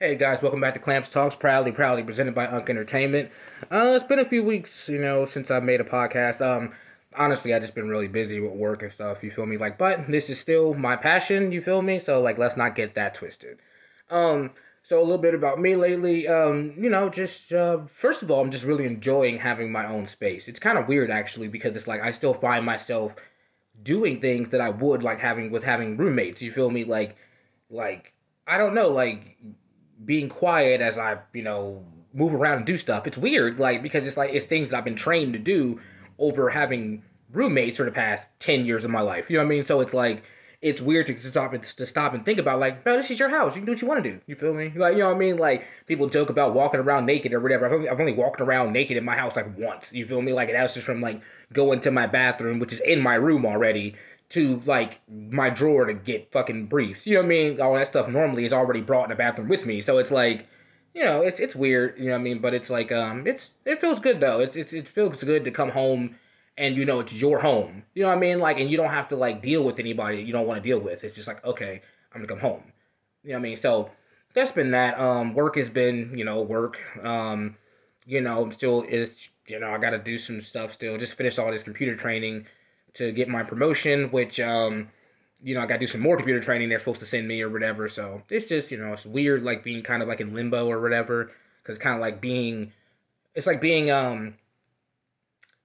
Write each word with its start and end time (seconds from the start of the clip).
Hey 0.00 0.14
guys, 0.14 0.40
welcome 0.40 0.60
back 0.60 0.74
to 0.74 0.78
Clamps 0.78 1.08
Talks, 1.08 1.34
proudly, 1.34 1.72
proudly 1.72 2.04
presented 2.04 2.32
by 2.32 2.46
Unk 2.46 2.70
Entertainment. 2.70 3.32
Uh, 3.68 3.94
it's 3.96 4.04
been 4.04 4.20
a 4.20 4.24
few 4.24 4.44
weeks, 4.44 4.88
you 4.88 5.00
know, 5.00 5.24
since 5.24 5.50
I 5.50 5.58
made 5.58 5.80
a 5.80 5.84
podcast. 5.84 6.40
Um, 6.40 6.72
honestly, 7.16 7.52
I've 7.52 7.62
just 7.62 7.74
been 7.74 7.88
really 7.88 8.06
busy 8.06 8.38
with 8.38 8.52
work 8.52 8.82
and 8.82 8.92
stuff. 8.92 9.24
You 9.24 9.32
feel 9.32 9.44
me? 9.44 9.56
Like, 9.56 9.76
but 9.76 10.08
this 10.08 10.30
is 10.30 10.38
still 10.38 10.72
my 10.72 10.94
passion. 10.94 11.50
You 11.50 11.60
feel 11.60 11.82
me? 11.82 11.98
So 11.98 12.20
like, 12.20 12.38
let's 12.38 12.56
not 12.56 12.76
get 12.76 12.94
that 12.94 13.14
twisted. 13.14 13.58
Um, 14.08 14.52
so 14.84 15.00
a 15.00 15.02
little 15.02 15.18
bit 15.18 15.34
about 15.34 15.58
me 15.60 15.74
lately. 15.74 16.28
Um, 16.28 16.74
you 16.78 16.90
know, 16.90 17.08
just 17.08 17.52
uh, 17.52 17.78
first 17.88 18.22
of 18.22 18.30
all, 18.30 18.40
I'm 18.40 18.52
just 18.52 18.66
really 18.66 18.84
enjoying 18.84 19.38
having 19.38 19.72
my 19.72 19.84
own 19.88 20.06
space. 20.06 20.46
It's 20.46 20.60
kind 20.60 20.78
of 20.78 20.86
weird 20.86 21.10
actually 21.10 21.48
because 21.48 21.74
it's 21.74 21.88
like 21.88 22.02
I 22.02 22.12
still 22.12 22.34
find 22.34 22.64
myself 22.64 23.16
doing 23.82 24.20
things 24.20 24.50
that 24.50 24.60
I 24.60 24.70
would 24.70 25.02
like 25.02 25.18
having 25.18 25.50
with 25.50 25.64
having 25.64 25.96
roommates. 25.96 26.40
You 26.40 26.52
feel 26.52 26.70
me? 26.70 26.84
Like, 26.84 27.16
like 27.68 28.12
I 28.46 28.58
don't 28.58 28.76
know, 28.76 28.90
like 28.90 29.36
being 30.04 30.28
quiet 30.28 30.80
as 30.80 30.98
I, 30.98 31.18
you 31.32 31.42
know, 31.42 31.84
move 32.14 32.34
around 32.34 32.58
and 32.58 32.66
do 32.66 32.76
stuff. 32.76 33.06
It's 33.06 33.18
weird, 33.18 33.60
like 33.60 33.82
because 33.82 34.06
it's 34.06 34.16
like 34.16 34.30
it's 34.32 34.44
things 34.44 34.70
that 34.70 34.78
I've 34.78 34.84
been 34.84 34.96
trained 34.96 35.34
to 35.34 35.38
do 35.38 35.80
over 36.18 36.48
having 36.50 37.02
roommates 37.32 37.76
for 37.76 37.84
the 37.84 37.90
past 37.90 38.26
ten 38.38 38.64
years 38.64 38.84
of 38.84 38.90
my 38.90 39.00
life. 39.00 39.30
You 39.30 39.36
know 39.36 39.44
what 39.44 39.52
I 39.52 39.56
mean? 39.56 39.64
So 39.64 39.80
it's 39.80 39.94
like 39.94 40.22
it's 40.60 40.80
weird 40.80 41.06
to 41.06 41.20
stop 41.20 41.52
and 41.52 41.62
to 41.62 41.86
stop 41.86 42.14
and 42.14 42.24
think 42.24 42.40
about 42.40 42.58
like, 42.58 42.82
bro, 42.82 42.96
this 42.96 43.10
is 43.12 43.20
your 43.20 43.28
house. 43.28 43.54
You 43.54 43.60
can 43.60 43.66
do 43.66 43.72
what 43.72 43.82
you 43.82 43.88
want 43.88 44.02
to 44.02 44.10
do. 44.10 44.20
You 44.26 44.34
feel 44.34 44.52
me? 44.52 44.72
Like 44.74 44.94
you 44.94 45.00
know 45.00 45.08
what 45.08 45.16
I 45.16 45.18
mean? 45.18 45.38
Like 45.38 45.66
people 45.86 46.08
joke 46.08 46.30
about 46.30 46.54
walking 46.54 46.80
around 46.80 47.06
naked 47.06 47.32
or 47.32 47.40
whatever. 47.40 47.66
I've 47.66 47.72
only, 47.72 47.88
I've 47.88 48.00
only 48.00 48.14
walked 48.14 48.40
around 48.40 48.72
naked 48.72 48.96
in 48.96 49.04
my 49.04 49.16
house 49.16 49.36
like 49.36 49.56
once. 49.56 49.92
You 49.92 50.06
feel 50.06 50.20
me? 50.20 50.32
Like 50.32 50.50
that 50.50 50.62
was 50.62 50.74
just 50.74 50.86
from 50.86 51.00
like 51.00 51.20
going 51.52 51.80
to 51.80 51.90
my 51.90 52.06
bathroom, 52.06 52.58
which 52.58 52.72
is 52.72 52.80
in 52.80 53.00
my 53.00 53.14
room 53.14 53.46
already, 53.46 53.94
to 54.30 54.60
like 54.66 55.00
my 55.08 55.50
drawer 55.50 55.86
to 55.86 55.94
get 55.94 56.32
fucking 56.32 56.66
briefs. 56.66 57.06
You 57.06 57.14
know 57.14 57.20
what 57.20 57.26
I 57.26 57.28
mean? 57.28 57.60
All 57.60 57.74
that 57.74 57.86
stuff 57.86 58.08
normally 58.08 58.44
is 58.44 58.52
already 58.52 58.80
brought 58.80 59.04
in 59.04 59.10
the 59.10 59.16
bathroom 59.16 59.48
with 59.48 59.64
me. 59.64 59.80
So 59.80 59.98
it's 59.98 60.10
like, 60.10 60.46
you 60.94 61.04
know, 61.04 61.22
it's 61.22 61.40
it's 61.40 61.56
weird. 61.56 61.98
You 61.98 62.06
know 62.06 62.12
what 62.12 62.18
I 62.18 62.22
mean? 62.22 62.38
But 62.40 62.54
it's 62.54 62.70
like, 62.70 62.92
um, 62.92 63.26
it's 63.26 63.54
it 63.64 63.80
feels 63.80 64.00
good 64.00 64.20
though. 64.20 64.40
It's 64.40 64.56
it's 64.56 64.72
it 64.72 64.88
feels 64.88 65.22
good 65.22 65.44
to 65.44 65.50
come 65.50 65.70
home 65.70 66.16
and 66.58 66.76
you 66.76 66.84
know 66.84 67.00
it's 67.00 67.12
your 67.12 67.38
home. 67.38 67.84
You 67.94 68.02
know 68.02 68.08
what 68.08 68.16
I 68.16 68.20
mean? 68.20 68.38
Like, 68.38 68.58
and 68.58 68.70
you 68.70 68.76
don't 68.76 68.90
have 68.90 69.08
to 69.08 69.16
like 69.16 69.40
deal 69.40 69.62
with 69.62 69.78
anybody 69.78 70.22
you 70.22 70.32
don't 70.32 70.46
want 70.46 70.62
to 70.62 70.68
deal 70.68 70.78
with. 70.78 71.04
It's 71.04 71.14
just 71.14 71.28
like, 71.28 71.44
okay, 71.44 71.80
I'm 72.12 72.20
gonna 72.20 72.28
come 72.28 72.40
home. 72.40 72.62
You 73.22 73.30
know 73.30 73.36
what 73.36 73.40
I 73.40 73.48
mean? 73.48 73.56
So 73.56 73.90
that's 74.34 74.52
been 74.52 74.72
that. 74.72 74.98
Um, 75.00 75.34
work 75.34 75.56
has 75.56 75.70
been, 75.70 76.16
you 76.18 76.24
know, 76.24 76.42
work. 76.42 76.78
Um, 77.02 77.56
you 78.04 78.20
know, 78.20 78.42
I'm 78.42 78.52
still 78.52 78.84
it's 78.86 79.30
you 79.46 79.58
know, 79.58 79.70
I 79.70 79.78
got 79.78 79.90
to 79.90 79.98
do 79.98 80.18
some 80.18 80.42
stuff 80.42 80.74
still. 80.74 80.98
Just 80.98 81.14
finish 81.14 81.38
all 81.38 81.50
this 81.50 81.62
computer 81.62 81.96
training 81.96 82.46
to 82.94 83.12
get 83.12 83.28
my 83.28 83.42
promotion, 83.42 84.10
which 84.10 84.40
um, 84.40 84.88
you 85.42 85.54
know, 85.54 85.60
I 85.60 85.66
got 85.66 85.74
to 85.74 85.80
do 85.80 85.86
some 85.86 86.00
more 86.00 86.16
computer 86.16 86.40
training. 86.40 86.68
They're 86.68 86.78
supposed 86.78 87.00
to 87.00 87.06
send 87.06 87.26
me 87.26 87.42
or 87.42 87.48
whatever. 87.48 87.88
So 87.88 88.22
it's 88.28 88.46
just, 88.46 88.70
you 88.70 88.78
know, 88.78 88.92
it's 88.92 89.06
weird, 89.06 89.42
like 89.42 89.62
being 89.62 89.82
kind 89.82 90.02
of 90.02 90.08
like 90.08 90.20
in 90.20 90.34
limbo 90.34 90.66
or 90.66 90.80
whatever, 90.80 91.30
because 91.62 91.78
kind 91.78 91.94
of 91.94 92.00
like 92.00 92.20
being, 92.20 92.72
it's 93.34 93.46
like 93.46 93.60
being 93.60 93.90
um, 93.90 94.34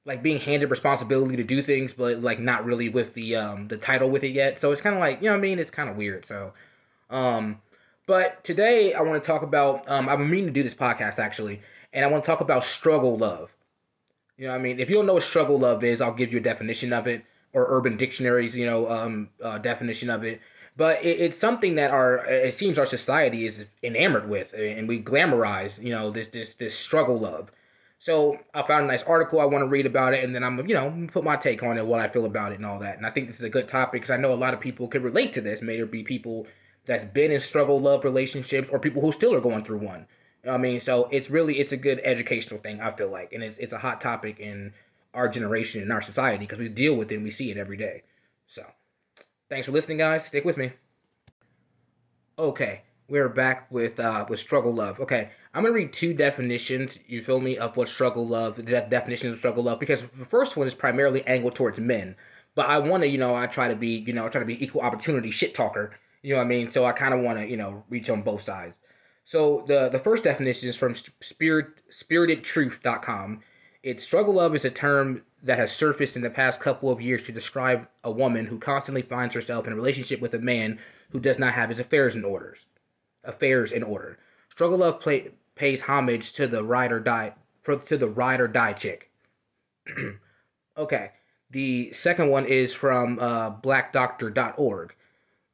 like 0.06 0.22
being 0.22 0.40
handed 0.40 0.70
responsibility 0.70 1.38
to 1.38 1.44
do 1.44 1.62
things, 1.62 1.94
but 1.94 2.22
like 2.22 2.40
not 2.40 2.66
really 2.66 2.90
with 2.90 3.14
the 3.14 3.38
um 3.38 3.68
the 3.68 3.78
title 3.78 4.10
with 4.10 4.24
it 4.24 4.34
yet. 4.34 4.60
So 4.60 4.72
it's 4.72 4.82
kind 4.82 4.96
of 4.96 5.00
like, 5.00 5.22
you 5.22 5.26
know, 5.26 5.32
what 5.32 5.40
I 5.40 5.42
mean, 5.42 5.60
it's 5.60 5.72
kind 5.72 5.90
of 5.90 5.96
weird. 5.96 6.26
So, 6.26 6.54
um, 7.10 7.60
but 8.06 8.44
today 8.44 8.94
I 8.94 9.02
want 9.02 9.24
to 9.24 9.28
talk 9.28 9.44
about 9.44 9.90
um, 9.90 10.10
I've 10.10 10.20
been 10.20 10.30
meaning 10.30 10.48
to 10.48 10.52
do 10.52 10.64
this 10.64 10.74
podcast 10.74 11.20
actually, 11.20 11.62
and 11.94 12.04
I 12.06 12.10
want 12.10 12.24
to 12.24 12.28
talk 12.28 12.42
about 12.42 12.64
struggle 12.64 13.18
love. 13.18 13.52
You 14.38 14.48
know 14.48 14.56
I 14.56 14.58
mean? 14.58 14.80
If 14.80 14.90
you 14.90 14.96
don't 14.96 15.06
know 15.06 15.14
what 15.14 15.24
struggle 15.24 15.60
love 15.60 15.84
is, 15.84 16.02
I'll 16.02 16.14
give 16.14 16.32
you 16.32 16.40
a 16.40 16.42
definition 16.42 16.92
of 16.94 17.08
it 17.08 17.24
or 17.54 17.68
Urban 17.70 17.98
Dictionary's, 17.98 18.58
you 18.58 18.66
know, 18.66 18.90
um, 18.90 19.30
uh, 19.42 19.60
definition 19.60 20.10
of 20.10 20.24
it. 20.24 20.42
But 20.76 21.04
it, 21.04 21.22
it's 21.22 21.38
something 21.38 21.76
that 21.76 21.92
our 21.92 22.26
it 22.26 22.54
seems 22.56 22.80
our 22.80 22.86
society 22.86 23.46
is 23.46 23.68
enamored 23.84 24.28
with, 24.28 24.54
and 24.54 24.88
we 24.88 25.02
glamorize, 25.02 25.82
you 25.82 25.92
know, 25.92 26.10
this 26.12 26.28
this 26.30 26.56
this 26.56 26.76
struggle 26.76 27.20
love. 27.20 27.52
So 28.00 28.40
I 28.54 28.64
found 28.64 28.86
a 28.86 28.88
nice 28.88 29.04
article 29.04 29.40
I 29.40 29.46
want 29.46 29.64
to 29.64 29.68
read 29.68 29.86
about 29.86 30.14
it, 30.14 30.24
and 30.24 30.34
then 30.36 30.44
I'm 30.44 30.68
you 30.68 30.74
know 30.74 31.08
put 31.12 31.24
my 31.24 31.36
take 31.36 31.62
on 31.62 31.78
it, 31.78 31.86
what 31.86 32.00
I 32.00 32.08
feel 32.08 32.26
about 32.26 32.52
it, 32.52 32.56
and 32.56 32.66
all 32.66 32.80
that. 32.80 32.98
And 32.98 33.06
I 33.06 33.12
think 33.12 33.28
this 33.28 33.38
is 33.38 33.44
a 33.44 33.50
good 33.50 33.68
topic 33.68 34.02
because 34.02 34.12
I 34.12 34.18
know 34.18 34.34
a 34.34 34.36
lot 34.36 34.54
of 34.54 34.60
people 34.60 34.88
could 34.88 35.04
relate 35.04 35.34
to 35.34 35.42
this. 35.42 35.62
May 35.62 35.78
there 35.78 35.86
be 35.86 36.04
people 36.04 36.48
that's 36.86 37.06
been 37.06 37.32
in 37.32 37.40
struggle 37.40 37.80
love 37.80 38.04
relationships, 38.04 38.70
or 38.72 38.80
people 38.80 39.02
who 39.02 39.12
still 39.12 39.34
are 39.36 39.42
going 39.42 39.64
through 39.64 39.80
one. 39.80 40.08
I 40.48 40.58
mean, 40.58 40.80
so 40.80 41.08
it's 41.12 41.30
really 41.30 41.60
it's 41.60 41.72
a 41.72 41.78
good 41.78 42.02
educational 42.04 42.60
thing. 42.60 42.82
I 42.82 42.92
feel 42.92 43.10
like, 43.10 43.34
and 43.34 43.44
it's 43.44 43.58
it's 43.58 43.74
a 43.74 43.78
hot 43.78 44.02
topic 44.02 44.40
in 44.40 44.74
our 45.14 45.30
generation 45.30 45.82
in 45.82 45.92
our 45.92 46.02
society 46.02 46.46
because 46.46 46.60
we 46.60 46.70
deal 46.70 46.96
with 46.96 47.12
it 47.12 47.16
and 47.16 47.24
we 47.24 47.32
see 47.32 47.52
it 47.52 47.58
every 47.58 47.78
day. 47.78 48.04
So, 48.48 48.66
thanks 49.50 49.68
for 49.68 49.72
listening, 49.72 50.00
guys. 50.00 50.26
Stick 50.26 50.44
with 50.44 50.58
me. 50.58 50.72
Okay, 52.38 52.82
we're 53.08 53.30
back 53.30 53.72
with 53.72 54.00
uh 54.00 54.26
with 54.28 54.40
struggle 54.40 54.74
love. 54.74 55.00
Okay, 55.00 55.30
I'm 55.54 55.64
gonna 55.64 55.74
read 55.74 55.94
two 55.94 56.14
definitions. 56.14 56.98
You 57.08 57.22
feel 57.22 57.40
me 57.40 57.58
of 57.58 57.78
what 57.78 57.88
struggle 57.88 58.28
love, 58.28 58.58
the 58.58 58.64
definitions 58.64 59.34
of 59.34 59.40
struggle 59.40 59.64
love, 59.64 59.80
because 59.80 60.02
the 60.02 60.26
first 60.26 60.58
one 60.58 60.68
is 60.68 60.74
primarily 60.74 61.26
angled 61.26 61.56
towards 61.56 61.80
men. 61.80 62.16
But 62.56 62.68
I 62.68 62.80
want 62.80 63.04
to, 63.04 63.08
you 63.10 63.18
know, 63.18 63.34
I 63.34 63.48
try 63.48 63.70
to 63.70 63.76
be, 63.76 64.04
you 64.06 64.14
know, 64.14 64.26
I 64.26 64.30
try 64.30 64.40
to 64.40 64.46
be 64.46 64.62
equal 64.64 64.82
opportunity 64.82 65.32
shit 65.32 65.56
talker. 65.56 65.96
You 66.22 66.34
know 66.34 66.40
what 66.40 66.46
I 66.46 66.48
mean? 66.48 66.70
So 66.70 66.86
I 66.86 66.92
kind 66.92 67.14
of 67.14 67.22
want 67.22 67.40
to, 67.40 67.48
you 67.48 67.58
know, 67.58 67.84
reach 67.90 68.10
on 68.10 68.22
both 68.22 68.44
sides. 68.44 68.80
So 69.26 69.64
the 69.68 69.90
the 69.90 70.00
first 70.00 70.24
definition 70.24 70.70
is 70.70 70.78
from 70.78 70.96
spirit 70.96 71.68
spiritedtruth.com. 71.90 73.42
It's 73.82 74.04
struggle 74.04 74.36
love 74.36 74.56
is 74.56 74.66
a 74.66 74.70
term 74.70 75.24
that 75.44 75.60
has 75.60 75.72
surfaced 75.72 76.16
in 76.16 76.22
the 76.22 76.30
past 76.30 76.62
couple 76.62 76.90
of 76.90 77.02
years 77.02 77.24
to 77.24 77.32
describe 77.32 77.88
a 78.04 78.12
woman 78.12 78.46
who 78.46 78.58
constantly 78.60 79.02
finds 79.02 79.36
herself 79.36 79.68
in 79.68 79.74
a 79.74 79.76
relationship 79.76 80.22
with 80.22 80.34
a 80.34 80.40
man 80.40 80.80
who 81.12 81.20
does 81.20 81.38
not 81.38 81.54
have 81.54 81.70
his 81.70 81.80
affairs 81.80 82.16
in 82.16 82.24
orders. 82.24 82.66
Affairs 83.24 83.72
in 83.72 83.84
order. 83.84 84.18
Struggle 84.50 84.80
love 84.80 85.00
play, 85.00 85.32
pays 85.56 85.82
homage 85.82 86.34
to 86.34 86.48
the 86.48 86.64
ride 86.64 86.92
or 86.92 87.00
die 87.00 87.34
to 87.66 87.98
the 87.98 88.08
ride 88.08 88.42
or 88.42 88.48
die 88.48 88.74
chick. 88.74 89.10
okay. 90.78 91.12
The 91.50 91.94
second 91.94 92.30
one 92.30 92.46
is 92.46 92.74
from 92.74 93.20
uh, 93.20 93.52
blackdoctor.org. 93.52 94.96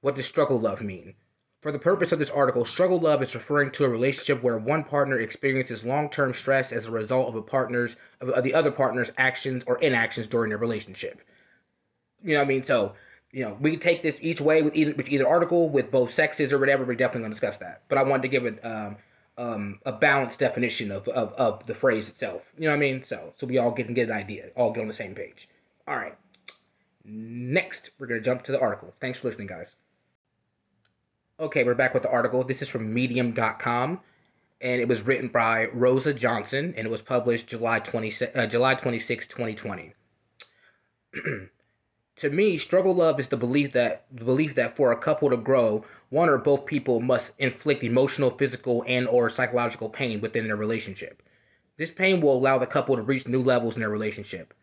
What 0.01 0.15
does 0.15 0.25
struggle 0.25 0.59
love 0.59 0.81
mean? 0.81 1.13
For 1.61 1.73
the 1.73 1.79
purpose 1.79 2.13
of 2.13 2.19
this 2.19 2.29
article, 2.29 2.63
struggle 2.63 2.99
love 2.99 3.21
is 3.21 3.35
referring 3.35 3.71
to 3.71 3.83
a 3.83 3.89
relationship 3.89 4.41
where 4.41 4.57
one 4.57 4.85
partner 4.85 5.19
experiences 5.19 5.83
long-term 5.83 6.31
stress 6.31 6.71
as 6.71 6.85
a 6.85 6.91
result 6.91 7.27
of 7.27 7.35
a 7.35 7.41
partner's 7.41 7.97
of 8.21 8.43
the 8.43 8.53
other 8.53 8.71
partner's 8.71 9.11
actions 9.17 9.65
or 9.67 9.77
inactions 9.79 10.27
during 10.27 10.49
their 10.49 10.57
relationship. 10.57 11.21
You 12.23 12.33
know 12.33 12.39
what 12.39 12.45
I 12.45 12.47
mean? 12.47 12.63
So, 12.63 12.93
you 13.31 13.43
know, 13.43 13.57
we 13.59 13.71
can 13.71 13.81
take 13.81 14.01
this 14.01 14.19
each 14.21 14.39
way 14.39 14.61
with 14.61 14.73
either 14.73 14.93
with 14.93 15.09
either 15.09 15.27
article 15.27 15.67
with 15.67 15.91
both 15.91 16.13
sexes 16.13 16.53
or 16.53 16.59
whatever. 16.59 16.85
We're 16.85 16.95
definitely 16.95 17.27
to 17.27 17.31
discuss 17.31 17.57
that. 17.57 17.81
But 17.89 17.97
I 17.97 18.03
wanted 18.03 18.21
to 18.21 18.27
give 18.29 18.45
it 18.45 18.65
um, 18.65 18.95
um, 19.37 19.79
a 19.85 19.91
balanced 19.91 20.39
definition 20.39 20.91
of, 20.91 21.09
of, 21.09 21.33
of 21.33 21.65
the 21.65 21.75
phrase 21.75 22.07
itself. 22.07 22.53
You 22.57 22.65
know 22.65 22.71
what 22.71 22.77
I 22.77 22.79
mean? 22.79 23.03
So 23.03 23.33
so 23.35 23.45
we 23.45 23.57
all 23.57 23.71
get 23.71 23.85
can 23.85 23.95
get 23.95 24.07
an 24.07 24.15
idea, 24.15 24.47
all 24.55 24.71
get 24.71 24.79
on 24.79 24.87
the 24.87 24.93
same 24.93 25.13
page. 25.13 25.49
All 25.85 25.95
right. 25.97 26.15
Next, 27.03 27.89
we're 27.99 28.07
gonna 28.07 28.21
jump 28.21 28.43
to 28.43 28.53
the 28.53 28.61
article. 28.61 28.93
Thanks 29.01 29.19
for 29.19 29.27
listening, 29.27 29.47
guys. 29.47 29.75
Okay, 31.39 31.63
we're 31.63 31.73
back 31.73 31.93
with 31.93 32.03
the 32.03 32.11
article. 32.11 32.43
This 32.43 32.61
is 32.61 32.67
from 32.67 32.93
Medium.com, 32.93 34.01
and 34.59 34.81
it 34.81 34.89
was 34.89 35.03
written 35.03 35.29
by 35.29 35.67
Rosa 35.67 36.13
Johnson, 36.13 36.73
and 36.75 36.85
it 36.85 36.89
was 36.89 37.01
published 37.01 37.47
July 37.47 37.79
20, 37.79 38.11
uh, 38.35 38.45
July 38.45 38.75
26, 38.75 39.27
2020. 39.27 39.93
to 42.17 42.29
me, 42.29 42.57
struggle 42.57 42.93
love 42.93 43.21
is 43.21 43.29
the 43.29 43.37
belief 43.37 43.71
that 43.71 44.03
the 44.11 44.25
belief 44.25 44.55
that 44.55 44.75
for 44.75 44.91
a 44.91 44.97
couple 44.97 45.29
to 45.29 45.37
grow, 45.37 45.85
one 46.09 46.27
or 46.27 46.37
both 46.37 46.65
people 46.65 46.99
must 46.99 47.31
inflict 47.39 47.85
emotional, 47.85 48.31
physical, 48.31 48.83
and 48.85 49.07
or 49.07 49.29
psychological 49.29 49.87
pain 49.87 50.19
within 50.19 50.45
their 50.45 50.57
relationship. 50.57 51.23
This 51.77 51.89
pain 51.89 52.19
will 52.19 52.35
allow 52.35 52.57
the 52.57 52.67
couple 52.67 52.97
to 52.97 53.01
reach 53.01 53.29
new 53.29 53.41
levels 53.41 53.77
in 53.77 53.79
their 53.79 53.89
relationship. 53.89 54.53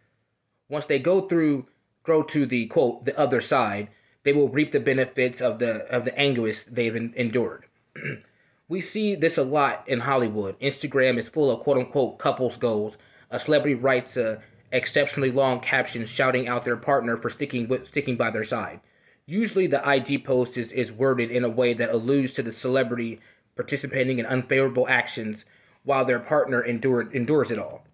Once 0.68 0.84
they 0.84 0.98
go 0.98 1.22
through 1.22 1.68
grow 2.02 2.22
to 2.24 2.44
the 2.44 2.66
quote 2.66 3.06
the 3.06 3.18
other 3.18 3.40
side, 3.40 3.88
they 4.26 4.32
will 4.32 4.48
reap 4.48 4.72
the 4.72 4.80
benefits 4.80 5.40
of 5.40 5.60
the 5.60 5.86
of 5.86 6.04
the 6.04 6.18
anguish 6.18 6.64
they've 6.64 6.96
endured. 6.96 7.64
we 8.68 8.80
see 8.80 9.14
this 9.14 9.38
a 9.38 9.44
lot 9.44 9.84
in 9.86 10.00
Hollywood. 10.00 10.58
Instagram 10.58 11.16
is 11.16 11.28
full 11.28 11.48
of 11.48 11.60
quote 11.60 11.76
unquote 11.78 12.18
couples 12.18 12.56
goals. 12.56 12.98
A 13.30 13.38
celebrity 13.38 13.76
writes 13.76 14.16
a 14.16 14.42
exceptionally 14.72 15.30
long 15.30 15.60
caption 15.60 16.04
shouting 16.04 16.48
out 16.48 16.64
their 16.64 16.76
partner 16.76 17.16
for 17.16 17.30
sticking 17.30 17.68
with 17.68 17.86
sticking 17.86 18.16
by 18.16 18.32
their 18.32 18.42
side. 18.42 18.80
Usually 19.26 19.68
the 19.68 19.88
IG 19.88 20.24
post 20.24 20.58
is, 20.58 20.72
is 20.72 20.90
worded 20.92 21.30
in 21.30 21.44
a 21.44 21.48
way 21.48 21.74
that 21.74 21.90
alludes 21.90 22.32
to 22.32 22.42
the 22.42 22.50
celebrity 22.50 23.20
participating 23.54 24.18
in 24.18 24.26
unfavorable 24.26 24.88
actions 24.88 25.44
while 25.84 26.04
their 26.04 26.18
partner 26.18 26.62
endured, 26.62 27.14
endures 27.14 27.52
it 27.52 27.58
all. 27.58 27.86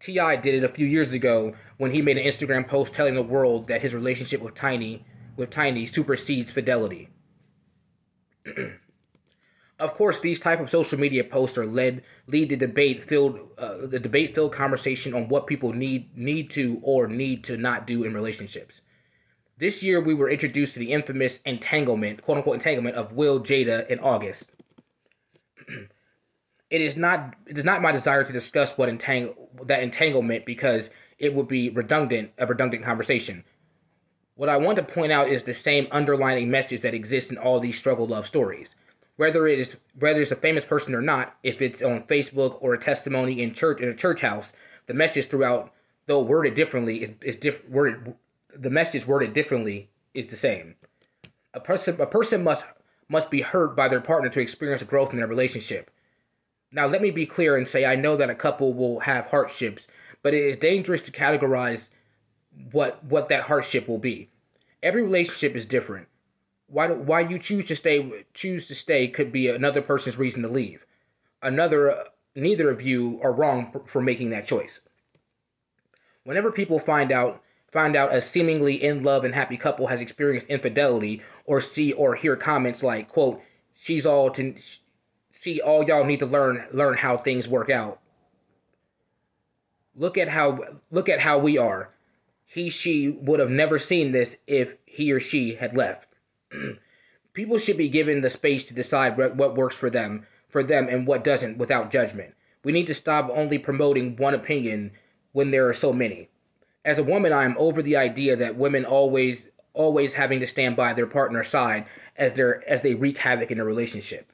T.I. 0.00 0.36
did 0.36 0.54
it 0.54 0.64
a 0.64 0.72
few 0.72 0.86
years 0.86 1.12
ago 1.12 1.52
when 1.76 1.92
he 1.92 2.00
made 2.00 2.16
an 2.16 2.26
Instagram 2.26 2.66
post 2.66 2.94
telling 2.94 3.14
the 3.14 3.22
world 3.22 3.68
that 3.68 3.82
his 3.82 3.94
relationship 3.94 4.40
with 4.40 4.54
Tiny 4.54 5.04
with 5.36 5.50
Tiny 5.50 5.86
supersedes 5.86 6.50
fidelity. 6.50 7.08
of 9.78 9.94
course, 9.94 10.20
these 10.20 10.40
type 10.40 10.60
of 10.60 10.70
social 10.70 10.98
media 10.98 11.24
posts 11.24 11.58
are 11.58 11.66
led 11.66 12.02
lead 12.26 12.48
the 12.48 12.56
debate 12.56 13.02
filled 13.02 13.38
uh, 13.58 13.86
the 13.86 14.00
debate 14.00 14.34
filled 14.34 14.52
conversation 14.52 15.14
on 15.14 15.28
what 15.28 15.46
people 15.46 15.72
need 15.72 16.16
need 16.16 16.50
to 16.50 16.80
or 16.82 17.06
need 17.06 17.44
to 17.44 17.56
not 17.56 17.86
do 17.86 18.04
in 18.04 18.14
relationships. 18.14 18.80
This 19.58 19.82
year, 19.82 20.00
we 20.00 20.14
were 20.14 20.28
introduced 20.28 20.74
to 20.74 20.80
the 20.80 20.92
infamous 20.92 21.40
entanglement, 21.44 22.22
quote 22.22 22.38
unquote 22.38 22.56
entanglement 22.56 22.96
of 22.96 23.12
Will 23.12 23.40
Jada 23.40 23.86
in 23.88 24.00
August. 24.00 24.50
It 26.68 26.80
is 26.80 26.96
not 26.96 27.36
it 27.46 27.56
is 27.56 27.64
not 27.64 27.80
my 27.80 27.92
desire 27.92 28.24
to 28.24 28.32
discuss 28.32 28.76
what 28.76 28.88
entang- 28.88 29.36
that 29.66 29.84
entanglement 29.84 30.44
because 30.44 30.90
it 31.16 31.32
would 31.32 31.46
be 31.46 31.70
redundant 31.70 32.32
a 32.38 32.46
redundant 32.46 32.82
conversation. 32.82 33.44
What 34.36 34.50
I 34.50 34.58
want 34.58 34.76
to 34.76 34.82
point 34.82 35.12
out 35.12 35.30
is 35.30 35.42
the 35.42 35.54
same 35.54 35.88
underlying 35.90 36.50
message 36.50 36.82
that 36.82 36.92
exists 36.92 37.30
in 37.30 37.38
all 37.38 37.58
these 37.58 37.78
struggle 37.78 38.06
love 38.06 38.26
stories. 38.26 38.74
Whether 39.16 39.48
it 39.48 39.58
is 39.58 39.76
whether 39.98 40.20
it's 40.20 40.30
a 40.30 40.36
famous 40.36 40.62
person 40.62 40.94
or 40.94 41.00
not, 41.00 41.34
if 41.42 41.62
it's 41.62 41.80
on 41.80 42.02
Facebook 42.02 42.58
or 42.60 42.74
a 42.74 42.78
testimony 42.78 43.40
in 43.42 43.54
church 43.54 43.80
in 43.80 43.88
a 43.88 43.94
church 43.94 44.20
house, 44.20 44.52
the 44.84 44.92
message 44.92 45.28
throughout, 45.28 45.72
though 46.04 46.20
worded 46.20 46.54
differently, 46.54 47.02
is, 47.02 47.12
is 47.22 47.36
diff- 47.36 47.66
worded 47.66 48.14
the 48.54 48.68
message 48.68 49.06
worded 49.06 49.32
differently 49.32 49.88
is 50.12 50.26
the 50.26 50.36
same. 50.36 50.74
A 51.54 51.60
person 51.60 51.98
a 51.98 52.06
person 52.06 52.44
must 52.44 52.66
must 53.08 53.30
be 53.30 53.40
hurt 53.40 53.74
by 53.74 53.88
their 53.88 54.02
partner 54.02 54.28
to 54.28 54.40
experience 54.40 54.82
growth 54.82 55.12
in 55.12 55.16
their 55.16 55.26
relationship. 55.26 55.90
Now, 56.72 56.86
let 56.88 57.00
me 57.00 57.10
be 57.10 57.24
clear 57.24 57.56
and 57.56 57.66
say 57.66 57.86
I 57.86 57.96
know 57.96 58.18
that 58.18 58.28
a 58.28 58.34
couple 58.34 58.74
will 58.74 58.98
have 59.00 59.30
hardships, 59.30 59.88
but 60.22 60.34
it 60.34 60.44
is 60.44 60.58
dangerous 60.58 61.00
to 61.02 61.12
categorize 61.12 61.88
what 62.72 63.04
what 63.04 63.28
that 63.28 63.42
hardship 63.42 63.88
will 63.88 63.98
be. 63.98 64.28
Every 64.82 65.02
relationship 65.02 65.54
is 65.56 65.66
different. 65.66 66.08
Why 66.68 66.88
why 66.88 67.20
you 67.20 67.38
choose 67.38 67.66
to 67.66 67.76
stay 67.76 68.24
choose 68.34 68.68
to 68.68 68.74
stay 68.74 69.08
could 69.08 69.32
be 69.32 69.48
another 69.48 69.82
person's 69.82 70.18
reason 70.18 70.42
to 70.42 70.48
leave. 70.48 70.84
Another 71.42 72.04
neither 72.34 72.70
of 72.70 72.82
you 72.82 73.20
are 73.22 73.32
wrong 73.32 73.70
for, 73.72 73.82
for 73.86 74.00
making 74.00 74.30
that 74.30 74.46
choice. 74.46 74.80
Whenever 76.24 76.50
people 76.50 76.78
find 76.78 77.12
out 77.12 77.42
find 77.70 77.96
out 77.96 78.14
a 78.14 78.20
seemingly 78.20 78.82
in 78.82 79.02
love 79.02 79.24
and 79.24 79.34
happy 79.34 79.56
couple 79.56 79.86
has 79.86 80.00
experienced 80.00 80.48
infidelity 80.48 81.22
or 81.44 81.60
see 81.60 81.92
or 81.92 82.14
hear 82.14 82.36
comments 82.36 82.82
like 82.82 83.08
quote 83.08 83.42
she's 83.74 84.06
all 84.06 84.30
to 84.30 84.54
see 85.30 85.60
all 85.60 85.84
y'all 85.84 86.04
need 86.04 86.20
to 86.20 86.26
learn 86.26 86.64
learn 86.72 86.96
how 86.96 87.16
things 87.16 87.48
work 87.48 87.68
out 87.68 88.00
look 89.94 90.16
at 90.16 90.28
how 90.28 90.58
look 90.90 91.08
at 91.08 91.20
how 91.20 91.38
we 91.38 91.58
are 91.58 91.90
he 92.46 92.70
she 92.70 93.08
would 93.08 93.40
have 93.40 93.50
never 93.50 93.78
seen 93.78 94.12
this 94.12 94.36
if 94.46 94.74
he 94.86 95.12
or 95.12 95.20
she 95.20 95.54
had 95.54 95.76
left. 95.76 96.08
People 97.32 97.58
should 97.58 97.76
be 97.76 97.88
given 97.88 98.20
the 98.20 98.30
space 98.30 98.66
to 98.66 98.74
decide 98.74 99.18
what 99.18 99.56
works 99.56 99.76
for 99.76 99.90
them 99.90 100.26
for 100.48 100.62
them 100.62 100.88
and 100.88 101.06
what 101.06 101.24
doesn't 101.24 101.58
without 101.58 101.90
judgment. 101.90 102.34
We 102.64 102.72
need 102.72 102.86
to 102.86 102.94
stop 102.94 103.30
only 103.30 103.58
promoting 103.58 104.16
one 104.16 104.32
opinion 104.32 104.92
when 105.32 105.50
there 105.50 105.68
are 105.68 105.74
so 105.74 105.92
many. 105.92 106.28
As 106.84 106.98
a 106.98 107.04
woman 107.04 107.32
i 107.32 107.44
am 107.44 107.56
over 107.58 107.82
the 107.82 107.96
idea 107.96 108.36
that 108.36 108.56
women 108.56 108.84
always 108.84 109.48
always 109.74 110.14
having 110.14 110.40
to 110.40 110.46
stand 110.46 110.76
by 110.76 110.94
their 110.94 111.06
partner's 111.06 111.48
side 111.48 111.86
as 112.16 112.32
they 112.34 112.52
as 112.66 112.80
they 112.80 112.94
wreak 112.94 113.18
havoc 113.18 113.50
in 113.50 113.60
a 113.60 113.64
relationship. 113.64 114.32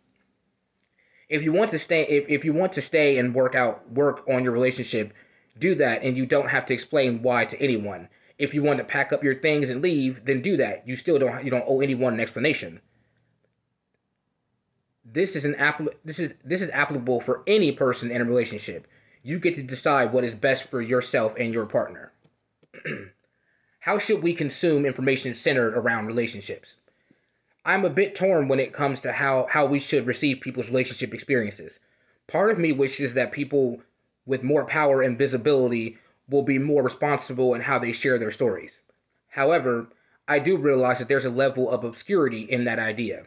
If 1.28 1.42
you 1.42 1.52
want 1.52 1.70
to 1.70 1.78
stay 1.78 2.02
if, 2.02 2.28
if 2.28 2.44
you 2.44 2.52
want 2.52 2.74
to 2.74 2.82
stay 2.82 3.16
and 3.16 3.34
work 3.34 3.54
out 3.54 3.90
work 3.90 4.28
on 4.28 4.44
your 4.44 4.52
relationship 4.52 5.14
do 5.58 5.74
that 5.76 6.02
and 6.02 6.16
you 6.16 6.26
don't 6.26 6.48
have 6.48 6.66
to 6.66 6.74
explain 6.74 7.22
why 7.22 7.44
to 7.46 7.60
anyone. 7.60 8.08
If 8.38 8.54
you 8.54 8.62
want 8.62 8.78
to 8.78 8.84
pack 8.84 9.12
up 9.12 9.22
your 9.22 9.36
things 9.36 9.70
and 9.70 9.82
leave 9.82 10.24
then 10.24 10.42
do 10.42 10.56
that. 10.58 10.86
You 10.86 10.96
still 10.96 11.18
don't 11.18 11.44
you 11.44 11.50
don't 11.50 11.64
owe 11.66 11.80
anyone 11.80 12.14
an 12.14 12.20
explanation. 12.20 12.80
This 15.04 15.36
is 15.36 15.44
an 15.44 15.56
app 15.56 15.80
this 16.04 16.18
is 16.18 16.34
this 16.44 16.62
is 16.62 16.70
applicable 16.70 17.20
for 17.20 17.42
any 17.46 17.72
person 17.72 18.10
in 18.10 18.20
a 18.20 18.24
relationship. 18.24 18.86
You 19.22 19.38
get 19.38 19.56
to 19.56 19.62
decide 19.62 20.12
what 20.12 20.24
is 20.24 20.34
best 20.34 20.64
for 20.64 20.80
yourself 20.80 21.34
and 21.38 21.54
your 21.54 21.66
partner. 21.66 22.12
How 23.82 23.98
should 23.98 24.22
we 24.22 24.34
consume 24.34 24.86
information 24.86 25.34
centered 25.34 25.76
around 25.76 26.06
relationships? 26.06 26.76
I'm 27.64 27.84
a 27.84 27.90
bit 27.90 28.14
torn 28.14 28.46
when 28.46 28.60
it 28.60 28.72
comes 28.72 29.00
to 29.00 29.12
how, 29.12 29.46
how 29.50 29.66
we 29.66 29.80
should 29.80 30.06
receive 30.06 30.40
people's 30.40 30.70
relationship 30.70 31.14
experiences. 31.14 31.80
Part 32.28 32.50
of 32.50 32.58
me 32.58 32.70
wishes 32.70 33.14
that 33.14 33.32
people 33.32 33.80
with 34.26 34.42
more 34.42 34.64
power 34.64 35.02
and 35.02 35.18
visibility 35.18 35.98
will 36.28 36.42
be 36.42 36.58
more 36.58 36.82
responsible 36.82 37.54
in 37.54 37.60
how 37.60 37.78
they 37.78 37.92
share 37.92 38.18
their 38.18 38.30
stories. 38.30 38.80
However, 39.28 39.86
I 40.28 40.38
do 40.38 40.56
realize 40.56 40.98
that 40.98 41.08
there's 41.08 41.24
a 41.24 41.30
level 41.30 41.70
of 41.70 41.84
obscurity 41.84 42.42
in 42.42 42.64
that 42.64 42.78
idea. 42.78 43.26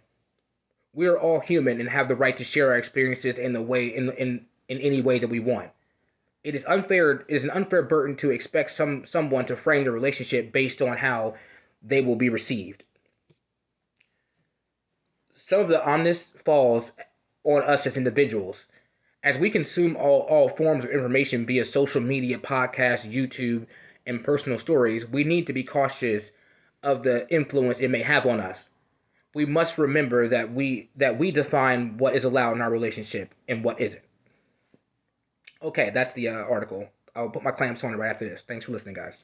We 0.94 1.07
are 1.07 1.19
all 1.19 1.39
human 1.39 1.80
and 1.80 1.89
have 1.89 2.07
the 2.07 2.15
right 2.15 2.38
to 2.38 2.44
share 2.44 2.71
our 2.71 2.77
experiences 2.77 3.38
in 3.38 3.53
the 3.53 3.62
way 3.62 3.88
in 3.88 4.12
in, 4.12 4.45
in 4.69 4.80
any 4.80 5.01
way 5.01 5.19
that 5.19 5.30
we 5.30 5.39
want. 5.39 5.71
It 6.44 6.56
is 6.56 6.65
unfair 6.65 7.12
it 7.12 7.25
is 7.27 7.44
an 7.44 7.50
unfair 7.50 7.83
burden 7.83 8.15
to 8.18 8.31
expect 8.31 8.71
some 8.71 9.06
someone 9.06 9.45
to 9.47 9.57
frame 9.57 9.83
the 9.83 9.92
relationship 9.92 10.51
based 10.51 10.81
on 10.81 10.97
how 10.97 11.36
they 11.83 12.01
will 12.01 12.15
be 12.15 12.30
received 12.30 12.83
some 15.36 15.59
of 15.59 15.68
the 15.68 15.88
onus 15.88 16.31
falls 16.44 16.92
on 17.44 17.62
us 17.63 17.86
as 17.86 17.97
individuals. 17.97 18.68
As 19.25 19.39
we 19.39 19.50
consume 19.50 19.98
all, 19.98 20.22
all 20.22 20.48
forms 20.48 20.86
of 20.86 20.92
information 20.92 21.48
via 21.48 21.66
social 21.66 22.00
media, 22.00 22.38
podcasts, 22.38 23.12
YouTube, 23.12 23.66
and 24.06 24.24
personal 24.24 24.60
stories, 24.60 25.07
we 25.07 25.24
need 25.24 25.48
to 25.48 25.54
be 25.54 25.63
cautious 25.63 26.31
of 26.83 27.01
the 27.01 27.27
influence 27.33 27.80
it 27.80 27.89
may 27.89 28.04
have 28.04 28.27
on 28.27 28.39
us. 28.39 28.69
We 29.33 29.45
must 29.48 29.80
remember 29.80 30.27
that 30.27 30.54
we 30.54 30.92
that 30.98 31.18
we 31.18 31.31
define 31.31 31.98
what 31.98 32.16
is 32.16 32.24
allowed 32.24 32.54
in 32.54 32.62
our 32.62 32.69
relationship 32.69 33.33
and 33.50 33.63
what 33.63 33.81
isn't. 33.81 34.04
Okay, 35.60 35.89
that's 35.89 36.13
the 36.13 36.30
uh, 36.30 36.33
article. 36.33 36.88
I'll 37.16 37.30
put 37.30 37.42
my 37.42 37.51
clamps 37.51 37.83
on 37.83 37.94
it 37.94 37.98
right 37.98 38.12
after 38.12 38.30
this. 38.30 38.44
Thanks 38.44 38.66
for 38.66 38.74
listening, 38.74 38.94
guys. 38.94 39.24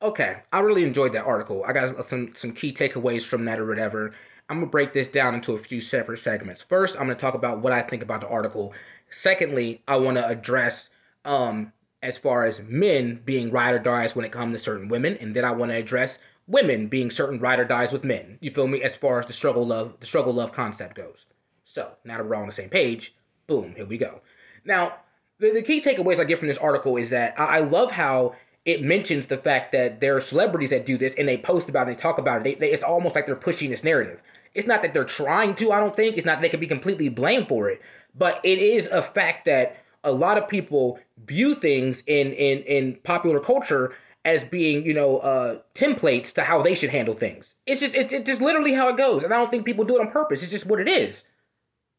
Okay, 0.00 0.38
I 0.50 0.60
really 0.60 0.84
enjoyed 0.84 1.12
that 1.12 1.26
article. 1.26 1.62
I 1.62 1.74
got 1.74 2.08
some 2.08 2.32
some 2.34 2.52
key 2.52 2.72
takeaways 2.72 3.22
from 3.22 3.44
that 3.44 3.60
or 3.60 3.66
whatever. 3.66 4.14
I'm 4.50 4.56
going 4.56 4.66
to 4.66 4.70
break 4.70 4.92
this 4.92 5.06
down 5.06 5.36
into 5.36 5.52
a 5.52 5.58
few 5.58 5.80
separate 5.80 6.18
segments. 6.18 6.60
First, 6.60 6.96
I'm 6.96 7.06
going 7.06 7.16
to 7.16 7.20
talk 7.20 7.34
about 7.34 7.60
what 7.60 7.72
I 7.72 7.82
think 7.82 8.02
about 8.02 8.20
the 8.20 8.26
article. 8.26 8.74
Secondly, 9.08 9.80
I 9.86 9.96
want 9.98 10.16
to 10.16 10.26
address 10.26 10.90
um, 11.24 11.72
as 12.02 12.18
far 12.18 12.44
as 12.44 12.60
men 12.60 13.20
being 13.24 13.52
ride 13.52 13.74
or 13.74 13.78
dies 13.78 14.16
when 14.16 14.24
it 14.24 14.32
comes 14.32 14.56
to 14.56 14.62
certain 14.62 14.88
women, 14.88 15.18
and 15.20 15.36
then 15.36 15.44
I 15.44 15.52
want 15.52 15.70
to 15.70 15.76
address 15.76 16.18
women 16.48 16.88
being 16.88 17.12
certain 17.12 17.38
ride 17.38 17.60
or 17.60 17.64
dies 17.64 17.92
with 17.92 18.02
men. 18.02 18.38
You 18.40 18.50
feel 18.50 18.66
me? 18.66 18.82
As 18.82 18.92
far 18.96 19.20
as 19.20 19.26
the 19.26 19.32
struggle 19.32 19.64
love 19.64 19.94
the 20.00 20.06
struggle 20.06 20.32
love 20.32 20.52
concept 20.52 20.96
goes. 20.96 21.26
So 21.64 21.88
now 22.04 22.16
that 22.16 22.26
we're 22.26 22.34
all 22.34 22.42
on 22.42 22.48
the 22.48 22.52
same 22.52 22.70
page, 22.70 23.14
boom, 23.46 23.74
here 23.76 23.86
we 23.86 23.98
go. 23.98 24.20
Now, 24.64 24.94
the, 25.38 25.52
the 25.52 25.62
key 25.62 25.80
takeaways 25.80 26.18
I 26.18 26.24
get 26.24 26.40
from 26.40 26.48
this 26.48 26.58
article 26.58 26.96
is 26.96 27.10
that 27.10 27.38
I, 27.38 27.58
I 27.58 27.60
love 27.60 27.92
how 27.92 28.34
it 28.64 28.82
mentions 28.82 29.28
the 29.28 29.38
fact 29.38 29.70
that 29.72 30.00
there 30.00 30.16
are 30.16 30.20
celebrities 30.20 30.70
that 30.70 30.86
do 30.86 30.98
this 30.98 31.14
and 31.14 31.28
they 31.28 31.36
post 31.36 31.68
about 31.68 31.88
it, 31.88 31.96
they 31.96 32.02
talk 32.02 32.18
about 32.18 32.40
it. 32.40 32.44
They, 32.44 32.54
they, 32.56 32.72
it's 32.72 32.82
almost 32.82 33.14
like 33.14 33.26
they're 33.26 33.36
pushing 33.36 33.70
this 33.70 33.84
narrative. 33.84 34.20
It's 34.54 34.66
not 34.66 34.82
that 34.82 34.94
they're 34.94 35.04
trying 35.04 35.54
to, 35.56 35.72
I 35.72 35.80
don't 35.80 35.94
think. 35.94 36.16
It's 36.16 36.26
not 36.26 36.36
that 36.36 36.42
they 36.42 36.48
can 36.48 36.60
be 36.60 36.66
completely 36.66 37.08
blamed 37.08 37.48
for 37.48 37.70
it. 37.70 37.80
But 38.16 38.40
it 38.44 38.58
is 38.58 38.86
a 38.86 39.02
fact 39.02 39.44
that 39.44 39.76
a 40.02 40.10
lot 40.10 40.38
of 40.38 40.48
people 40.48 40.98
view 41.26 41.54
things 41.54 42.02
in 42.06 42.32
in, 42.32 42.62
in 42.62 42.94
popular 43.02 43.40
culture 43.40 43.94
as 44.24 44.44
being, 44.44 44.84
you 44.84 44.92
know, 44.94 45.18
uh, 45.18 45.58
templates 45.74 46.34
to 46.34 46.42
how 46.42 46.62
they 46.62 46.74
should 46.74 46.90
handle 46.90 47.14
things. 47.14 47.54
It's 47.66 47.80
just 47.80 47.94
it's, 47.94 48.12
it's 48.12 48.28
just 48.28 48.40
literally 48.40 48.72
how 48.72 48.88
it 48.88 48.96
goes. 48.96 49.24
And 49.24 49.32
I 49.32 49.38
don't 49.38 49.50
think 49.50 49.64
people 49.64 49.84
do 49.84 49.96
it 49.96 50.00
on 50.00 50.10
purpose. 50.10 50.42
It's 50.42 50.52
just 50.52 50.66
what 50.66 50.80
it 50.80 50.88
is. 50.88 51.24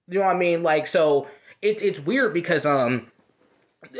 You 0.07 0.19
know 0.19 0.25
what 0.25 0.35
I 0.35 0.39
mean? 0.39 0.63
Like 0.63 0.87
so 0.87 1.27
it's 1.61 1.81
it's 1.81 1.99
weird 1.99 2.33
because 2.33 2.65
um 2.65 3.07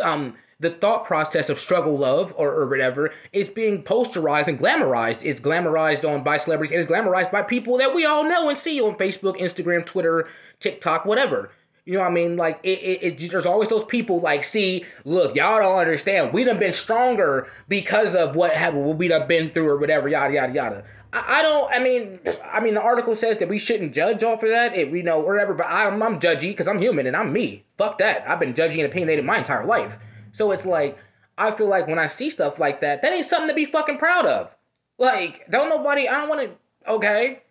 um 0.01 0.35
the 0.61 0.69
thought 0.69 1.05
process 1.05 1.49
of 1.49 1.59
struggle 1.59 1.97
love 1.97 2.33
or, 2.37 2.51
or 2.53 2.67
whatever 2.67 3.11
is 3.33 3.49
being 3.49 3.83
posterized 3.83 4.47
and 4.47 4.59
glamorized. 4.59 5.25
It's 5.25 5.39
glamorized 5.39 6.07
on 6.07 6.23
by 6.23 6.37
celebrities 6.37 6.71
it's 6.71 6.89
glamorized 6.89 7.31
by 7.31 7.41
people 7.41 7.79
that 7.79 7.95
we 7.95 8.05
all 8.05 8.23
know 8.23 8.47
and 8.47 8.57
see 8.57 8.79
on 8.79 8.95
Facebook, 8.95 9.39
Instagram, 9.41 9.85
Twitter, 9.85 10.29
TikTok, 10.59 11.05
whatever. 11.05 11.49
You 11.85 11.93
know 11.93 12.01
what 12.01 12.11
I 12.11 12.13
mean? 12.13 12.37
Like 12.37 12.59
it, 12.61 12.79
it, 12.79 13.21
it, 13.21 13.31
there's 13.31 13.47
always 13.47 13.69
those 13.69 13.83
people 13.83 14.19
like, 14.19 14.43
see, 14.43 14.85
look, 15.03 15.35
y'all 15.35 15.59
don't 15.59 15.79
understand. 15.79 16.31
We 16.31 16.43
done 16.43 16.59
been 16.59 16.73
stronger 16.73 17.49
because 17.67 18.15
of 18.15 18.35
what 18.35 18.53
have 18.53 18.75
we 18.75 19.07
done 19.07 19.27
been 19.27 19.49
through 19.49 19.67
or 19.67 19.77
whatever, 19.77 20.07
yada 20.07 20.33
yada 20.33 20.53
yada. 20.53 20.83
I, 21.13 21.41
don't. 21.41 21.69
I 21.73 21.79
mean, 21.79 22.19
I 22.45 22.61
mean, 22.61 22.75
the 22.75 22.81
article 22.81 23.15
says 23.15 23.37
that 23.39 23.49
we 23.49 23.59
shouldn't 23.59 23.93
judge 23.93 24.23
off 24.23 24.43
of 24.43 24.49
that. 24.49 24.77
If 24.77 24.91
we 24.91 25.01
know 25.01 25.19
whatever, 25.19 25.53
but 25.53 25.65
I'm 25.67 26.01
I'm 26.01 26.21
judgy 26.21 26.49
because 26.49 26.69
I'm 26.69 26.79
human 26.79 27.05
and 27.05 27.17
I'm 27.17 27.33
me. 27.33 27.65
Fuck 27.77 27.97
that. 27.97 28.29
I've 28.29 28.39
been 28.39 28.53
judging 28.53 28.81
and 28.81 28.89
opinionated 28.89 29.25
my 29.25 29.39
entire 29.39 29.65
life. 29.65 29.97
So 30.31 30.51
it's 30.51 30.65
like 30.65 30.97
I 31.37 31.51
feel 31.51 31.67
like 31.67 31.87
when 31.87 31.99
I 31.99 32.07
see 32.07 32.29
stuff 32.29 32.59
like 32.59 32.81
that, 32.81 33.01
that 33.01 33.13
ain't 33.13 33.25
something 33.25 33.49
to 33.49 33.55
be 33.55 33.65
fucking 33.65 33.97
proud 33.97 34.25
of. 34.25 34.55
Like, 34.97 35.49
don't 35.49 35.69
nobody 35.69 36.07
I 36.07 36.19
don't 36.19 36.29
wanna 36.29 36.49
okay. 36.87 37.41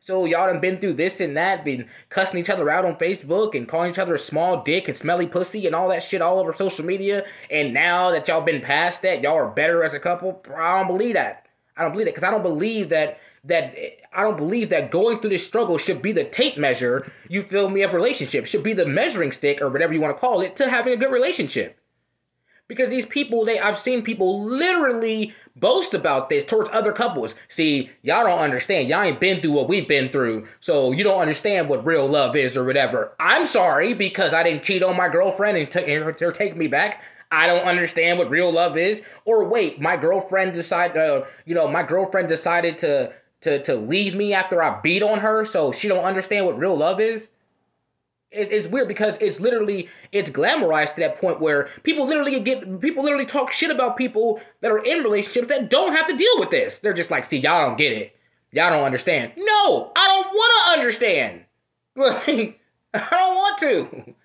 So 0.00 0.24
y'all 0.24 0.46
done 0.46 0.60
been 0.60 0.78
through 0.78 0.94
this 0.94 1.20
and 1.20 1.36
that, 1.36 1.64
been 1.64 1.88
cussing 2.10 2.38
each 2.38 2.50
other 2.50 2.70
out 2.70 2.84
on 2.84 2.96
Facebook 2.96 3.56
and 3.56 3.66
calling 3.66 3.90
each 3.90 3.98
other 3.98 4.14
a 4.14 4.18
small 4.18 4.62
dick 4.62 4.86
and 4.86 4.96
smelly 4.96 5.26
pussy 5.26 5.66
and 5.66 5.74
all 5.74 5.88
that 5.88 6.02
shit 6.02 6.22
all 6.22 6.38
over 6.38 6.54
social 6.54 6.84
media. 6.84 7.24
And 7.50 7.74
now 7.74 8.10
that 8.12 8.28
y'all 8.28 8.40
been 8.40 8.60
past 8.60 9.02
that, 9.02 9.20
y'all 9.20 9.34
are 9.34 9.48
better 9.48 9.82
as 9.82 9.94
a 9.94 10.00
couple. 10.00 10.40
I 10.56 10.78
don't 10.78 10.86
believe 10.86 11.14
that. 11.14 11.46
I 11.76 11.82
don't 11.82 11.92
believe 11.92 12.06
that 12.06 12.14
because 12.14 12.24
I 12.26 12.30
don't 12.30 12.42
believe 12.42 12.90
that 12.90 13.18
that 13.44 13.74
I 14.12 14.22
don't 14.22 14.36
believe 14.36 14.70
that 14.70 14.90
going 14.90 15.20
through 15.20 15.30
this 15.30 15.46
struggle 15.46 15.78
should 15.78 16.02
be 16.02 16.12
the 16.12 16.24
tape 16.24 16.56
measure. 16.56 17.10
You 17.28 17.42
feel 17.42 17.68
me? 17.68 17.82
Of 17.82 17.92
relationship 17.92 18.46
should 18.46 18.62
be 18.62 18.72
the 18.72 18.86
measuring 18.86 19.32
stick 19.32 19.60
or 19.60 19.70
whatever 19.70 19.92
you 19.92 20.00
want 20.00 20.16
to 20.16 20.20
call 20.20 20.40
it 20.40 20.56
to 20.56 20.68
having 20.68 20.92
a 20.92 20.96
good 20.96 21.12
relationship 21.12 21.78
Because 22.68 22.88
these 22.88 23.06
people, 23.06 23.44
they 23.44 23.58
I've 23.58 23.78
seen 23.78 24.02
people 24.02 24.44
literally 24.44 25.34
boast 25.54 25.94
about 25.94 26.28
this 26.28 26.44
towards 26.44 26.68
other 26.72 26.92
couples. 26.92 27.34
See, 27.48 27.90
y'all 28.02 28.24
don't 28.24 28.38
understand. 28.38 28.88
Y'all 28.88 29.02
ain't 29.02 29.20
been 29.20 29.40
through 29.40 29.52
what 29.52 29.68
we've 29.68 29.88
been 29.88 30.10
through, 30.10 30.46
so 30.60 30.92
you 30.92 31.04
don't 31.04 31.20
understand 31.20 31.68
what 31.68 31.86
real 31.86 32.06
love 32.06 32.36
is 32.36 32.56
or 32.56 32.64
whatever. 32.64 33.12
I'm 33.18 33.46
sorry 33.46 33.94
because 33.94 34.34
I 34.34 34.42
didn't 34.42 34.64
cheat 34.64 34.82
on 34.82 34.96
my 34.96 35.08
girlfriend 35.08 35.56
and, 35.56 35.70
t- 35.70 35.84
and 35.84 36.04
her 36.04 36.32
take 36.32 36.56
me 36.56 36.66
back. 36.66 37.02
I 37.30 37.46
don't 37.46 37.64
understand 37.64 38.18
what 38.18 38.30
real 38.30 38.52
love 38.52 38.76
is. 38.76 39.02
Or 39.24 39.48
wait, 39.48 39.80
my 39.80 39.96
girlfriend 39.96 40.52
decided, 40.54 40.96
uh, 40.96 41.24
you 41.44 41.54
know, 41.54 41.68
my 41.68 41.82
girlfriend 41.82 42.28
decided 42.28 42.78
to 42.78 43.12
to 43.42 43.62
to 43.64 43.74
leave 43.74 44.14
me 44.14 44.32
after 44.32 44.62
I 44.62 44.80
beat 44.80 45.02
on 45.02 45.20
her, 45.20 45.44
so 45.44 45.72
she 45.72 45.88
don't 45.88 46.04
understand 46.04 46.46
what 46.46 46.58
real 46.58 46.76
love 46.76 47.00
is. 47.00 47.28
It's, 48.30 48.50
it's 48.50 48.66
weird 48.66 48.88
because 48.88 49.16
it's 49.20 49.40
literally 49.40 49.88
it's 50.12 50.30
glamorized 50.30 50.94
to 50.94 51.00
that 51.02 51.20
point 51.20 51.40
where 51.40 51.68
people 51.82 52.06
literally 52.06 52.38
get 52.40 52.80
people 52.80 53.04
literally 53.04 53.26
talk 53.26 53.52
shit 53.52 53.70
about 53.70 53.96
people 53.96 54.40
that 54.60 54.70
are 54.70 54.82
in 54.82 55.02
relationships 55.02 55.48
that 55.48 55.70
don't 55.70 55.94
have 55.94 56.08
to 56.08 56.16
deal 56.16 56.38
with 56.38 56.50
this. 56.50 56.80
They're 56.80 56.92
just 56.92 57.10
like, 57.10 57.24
see, 57.24 57.38
y'all 57.38 57.66
don't 57.66 57.78
get 57.78 57.92
it, 57.92 58.16
y'all 58.52 58.70
don't 58.70 58.84
understand. 58.84 59.32
No, 59.36 59.92
I 59.96 60.06
don't 60.06 60.34
want 60.34 60.52
to 60.74 60.80
understand. 60.80 61.42
Like, 61.98 62.60
I 62.92 63.08
don't 63.10 63.34
want 63.34 63.58
to. 63.60 64.14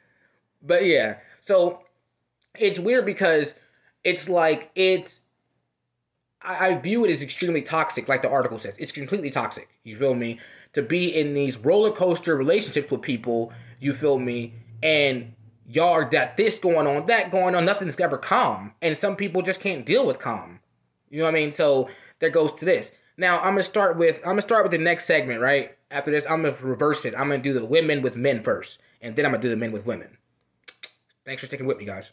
But 0.64 0.86
yeah, 0.86 1.16
so 1.40 1.82
it's 2.54 2.80
weird 2.80 3.06
because 3.06 3.56
it's 4.04 4.30
like 4.30 4.70
it's 4.76 5.22
I, 6.42 6.70
I 6.70 6.76
view 6.76 7.06
it 7.06 7.12
as 7.12 7.24
extremely 7.24 7.62
toxic, 7.62 8.08
like 8.08 8.22
the 8.22 8.30
article 8.30 8.60
says. 8.60 8.76
It's 8.78 8.92
completely 8.92 9.30
toxic. 9.30 9.70
You 9.84 9.98
feel 9.98 10.14
me? 10.14 10.40
To 10.74 10.82
be 10.82 11.16
in 11.16 11.34
these 11.34 11.58
roller 11.58 11.92
coaster 11.92 12.36
relationships 12.36 12.90
with 12.90 13.02
people, 13.02 13.52
you 13.82 13.94
feel 13.94 14.18
me? 14.18 14.54
And 14.82 15.34
y'all 15.68 16.08
that 16.10 16.38
this 16.38 16.60
going 16.60 16.88
on, 16.88 17.06
that 17.08 17.32
going 17.32 17.56
on, 17.56 17.66
nothing's 17.66 18.00
ever 18.00 18.18
calm. 18.18 18.74
And 18.82 18.98
some 18.98 19.18
people 19.18 19.42
just 19.42 19.60
can't 19.60 19.86
deal 19.86 20.06
with 20.06 20.20
calm. 20.20 20.60
You 21.10 21.20
know 21.20 21.26
what 21.26 21.36
I 21.36 21.40
mean? 21.40 21.52
So 21.52 21.90
there 22.20 22.30
goes 22.30 22.54
to 22.54 22.66
this. 22.66 22.92
Now 23.18 23.40
I'm 23.40 23.54
gonna 23.54 23.64
start 23.64 23.98
with 23.98 24.18
I'm 24.20 24.32
gonna 24.32 24.42
start 24.42 24.64
with 24.64 24.72
the 24.72 24.78
next 24.78 25.06
segment, 25.06 25.42
right? 25.42 25.78
After 25.90 26.12
this, 26.12 26.26
I'm 26.30 26.44
gonna 26.44 26.56
reverse 26.62 27.04
it. 27.04 27.14
I'm 27.14 27.28
gonna 27.28 27.40
do 27.40 27.54
the 27.54 27.66
women 27.66 28.02
with 28.02 28.16
men 28.16 28.44
first, 28.44 28.80
and 29.02 29.16
then 29.16 29.26
I'm 29.26 29.32
gonna 29.32 29.44
do 29.44 29.50
the 29.50 29.58
men 29.58 29.74
with 29.74 29.86
women. 29.86 30.18
Thanks 31.26 31.42
for 31.42 31.48
sticking 31.48 31.68
with 31.68 31.78
me, 31.78 31.86
guys. 31.86 32.10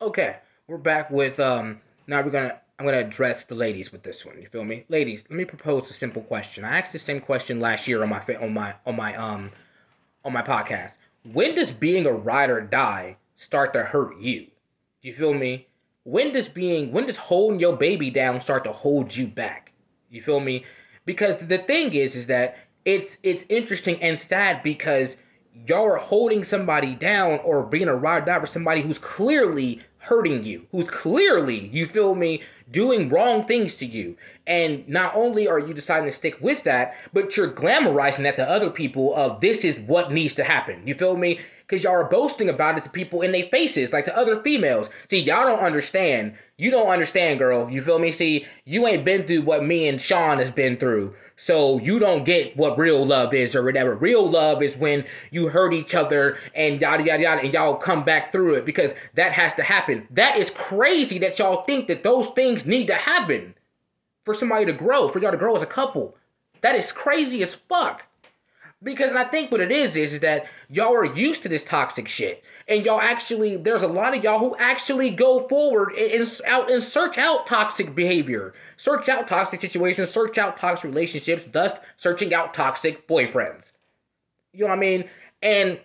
Okay, 0.00 0.36
we're 0.68 0.78
back 0.78 1.10
with 1.10 1.40
um. 1.40 1.80
Now 2.06 2.22
we're 2.22 2.30
gonna 2.30 2.60
I'm 2.78 2.86
gonna 2.86 3.00
address 3.00 3.44
the 3.44 3.54
ladies 3.54 3.92
with 3.92 4.02
this 4.02 4.24
one. 4.24 4.40
You 4.40 4.48
feel 4.48 4.64
me, 4.64 4.84
ladies? 4.88 5.24
Let 5.28 5.36
me 5.36 5.44
propose 5.44 5.90
a 5.90 5.94
simple 5.94 6.22
question. 6.22 6.64
I 6.64 6.78
asked 6.78 6.92
the 6.92 6.98
same 6.98 7.20
question 7.20 7.60
last 7.60 7.88
year 7.88 8.02
on 8.02 8.08
my 8.08 8.22
on 8.40 8.54
my 8.54 8.74
on 8.86 8.96
my 8.96 9.14
um 9.16 9.50
on 10.24 10.32
my 10.32 10.42
podcast. 10.42 10.96
When 11.32 11.54
does 11.54 11.72
being 11.72 12.06
a 12.06 12.12
ride 12.12 12.50
or 12.50 12.60
die 12.60 13.16
start 13.34 13.72
to 13.74 13.82
hurt 13.82 14.18
you? 14.18 14.46
Do 15.02 15.08
you 15.08 15.14
feel 15.14 15.34
me? 15.34 15.66
When 16.04 16.32
does 16.32 16.48
being 16.48 16.92
when 16.92 17.06
does 17.06 17.16
holding 17.16 17.60
your 17.60 17.76
baby 17.76 18.10
down 18.10 18.40
start 18.40 18.64
to 18.64 18.72
hold 18.72 19.14
you 19.14 19.26
back? 19.26 19.72
You 20.10 20.20
feel 20.20 20.40
me? 20.40 20.64
Because 21.04 21.38
the 21.40 21.58
thing 21.58 21.94
is 21.94 22.16
is 22.16 22.26
that 22.26 22.56
it's 22.84 23.18
it's 23.22 23.46
interesting 23.48 24.02
and 24.02 24.18
sad 24.18 24.62
because 24.62 25.16
y'all 25.66 25.92
are 25.92 25.96
holding 25.96 26.42
somebody 26.42 26.94
down 26.94 27.38
or 27.44 27.62
being 27.62 27.88
a 27.88 27.94
ride 27.94 28.22
or 28.22 28.26
die 28.26 28.40
for 28.40 28.46
somebody 28.46 28.82
who's 28.82 28.98
clearly 28.98 29.80
hurting 30.02 30.42
you, 30.42 30.66
who's 30.72 30.88
clearly, 30.88 31.68
you 31.72 31.86
feel 31.86 32.14
me, 32.14 32.42
doing 32.70 33.08
wrong 33.08 33.44
things 33.44 33.76
to 33.76 33.86
you. 33.86 34.16
And 34.46 34.88
not 34.88 35.14
only 35.14 35.46
are 35.46 35.60
you 35.60 35.72
deciding 35.72 36.08
to 36.08 36.12
stick 36.12 36.38
with 36.40 36.64
that, 36.64 36.96
but 37.12 37.36
you're 37.36 37.52
glamorizing 37.52 38.24
that 38.24 38.36
to 38.36 38.48
other 38.48 38.68
people 38.68 39.14
of 39.14 39.40
this 39.40 39.64
is 39.64 39.80
what 39.80 40.10
needs 40.10 40.34
to 40.34 40.44
happen. 40.44 40.86
You 40.86 40.94
feel 40.94 41.16
me? 41.16 41.38
Because 41.72 41.84
y'all 41.84 41.94
are 41.94 42.04
boasting 42.04 42.50
about 42.50 42.76
it 42.76 42.84
to 42.84 42.90
people 42.90 43.22
in 43.22 43.32
their 43.32 43.44
faces, 43.44 43.94
like 43.94 44.04
to 44.04 44.14
other 44.14 44.42
females. 44.42 44.90
See, 45.08 45.20
y'all 45.20 45.46
don't 45.46 45.64
understand. 45.64 46.34
You 46.58 46.70
don't 46.70 46.88
understand, 46.88 47.38
girl. 47.38 47.70
You 47.70 47.80
feel 47.80 47.98
me? 47.98 48.10
See, 48.10 48.44
you 48.66 48.86
ain't 48.86 49.06
been 49.06 49.26
through 49.26 49.40
what 49.40 49.64
me 49.64 49.88
and 49.88 49.98
Sean 49.98 50.36
has 50.36 50.50
been 50.50 50.76
through. 50.76 51.14
So 51.36 51.78
you 51.78 51.98
don't 51.98 52.24
get 52.24 52.58
what 52.58 52.76
real 52.76 53.06
love 53.06 53.32
is 53.32 53.56
or 53.56 53.62
whatever. 53.62 53.94
Real 53.94 54.28
love 54.28 54.60
is 54.60 54.76
when 54.76 55.06
you 55.30 55.48
hurt 55.48 55.72
each 55.72 55.94
other 55.94 56.36
and 56.54 56.78
yada 56.78 57.04
yada 57.04 57.22
yada 57.22 57.40
and 57.40 57.54
y'all 57.54 57.76
come 57.76 58.04
back 58.04 58.32
through 58.32 58.56
it 58.56 58.66
because 58.66 58.94
that 59.14 59.32
has 59.32 59.54
to 59.54 59.62
happen. 59.62 60.06
That 60.10 60.36
is 60.36 60.50
crazy 60.50 61.20
that 61.20 61.38
y'all 61.38 61.62
think 61.62 61.88
that 61.88 62.02
those 62.02 62.28
things 62.28 62.66
need 62.66 62.88
to 62.88 62.94
happen 62.94 63.54
for 64.26 64.34
somebody 64.34 64.66
to 64.66 64.74
grow, 64.74 65.08
for 65.08 65.20
y'all 65.20 65.30
to 65.30 65.38
grow 65.38 65.56
as 65.56 65.62
a 65.62 65.66
couple. 65.66 66.18
That 66.60 66.74
is 66.74 66.92
crazy 66.92 67.42
as 67.42 67.54
fuck. 67.54 68.04
Because 68.82 69.12
I 69.12 69.24
think 69.24 69.52
what 69.52 69.60
it 69.60 69.70
is 69.70 69.96
is, 69.96 70.14
is 70.14 70.20
that 70.20 70.46
y'all 70.68 70.94
are 70.94 71.04
used 71.04 71.42
to 71.42 71.48
this 71.48 71.62
toxic 71.62 72.08
shit, 72.08 72.42
and 72.66 72.84
y'all 72.84 73.00
actually 73.00 73.56
there's 73.56 73.82
a 73.82 73.88
lot 73.88 74.16
of 74.16 74.24
y'all 74.24 74.40
who 74.40 74.56
actually 74.56 75.10
go 75.10 75.46
forward 75.48 75.92
and, 75.92 76.12
and 76.12 76.40
out 76.46 76.70
and 76.70 76.82
search 76.82 77.16
out 77.16 77.46
toxic 77.46 77.94
behavior, 77.94 78.54
search 78.76 79.08
out 79.08 79.28
toxic 79.28 79.60
situations, 79.60 80.10
search 80.10 80.36
out 80.36 80.56
toxic 80.56 80.90
relationships, 80.90 81.46
thus 81.52 81.80
searching 81.96 82.34
out 82.34 82.54
toxic 82.54 83.06
boyfriends. 83.06 83.72
You 84.52 84.64
know 84.64 84.70
what 84.70 84.78
I 84.78 84.80
mean? 84.80 85.08
And 85.42 85.78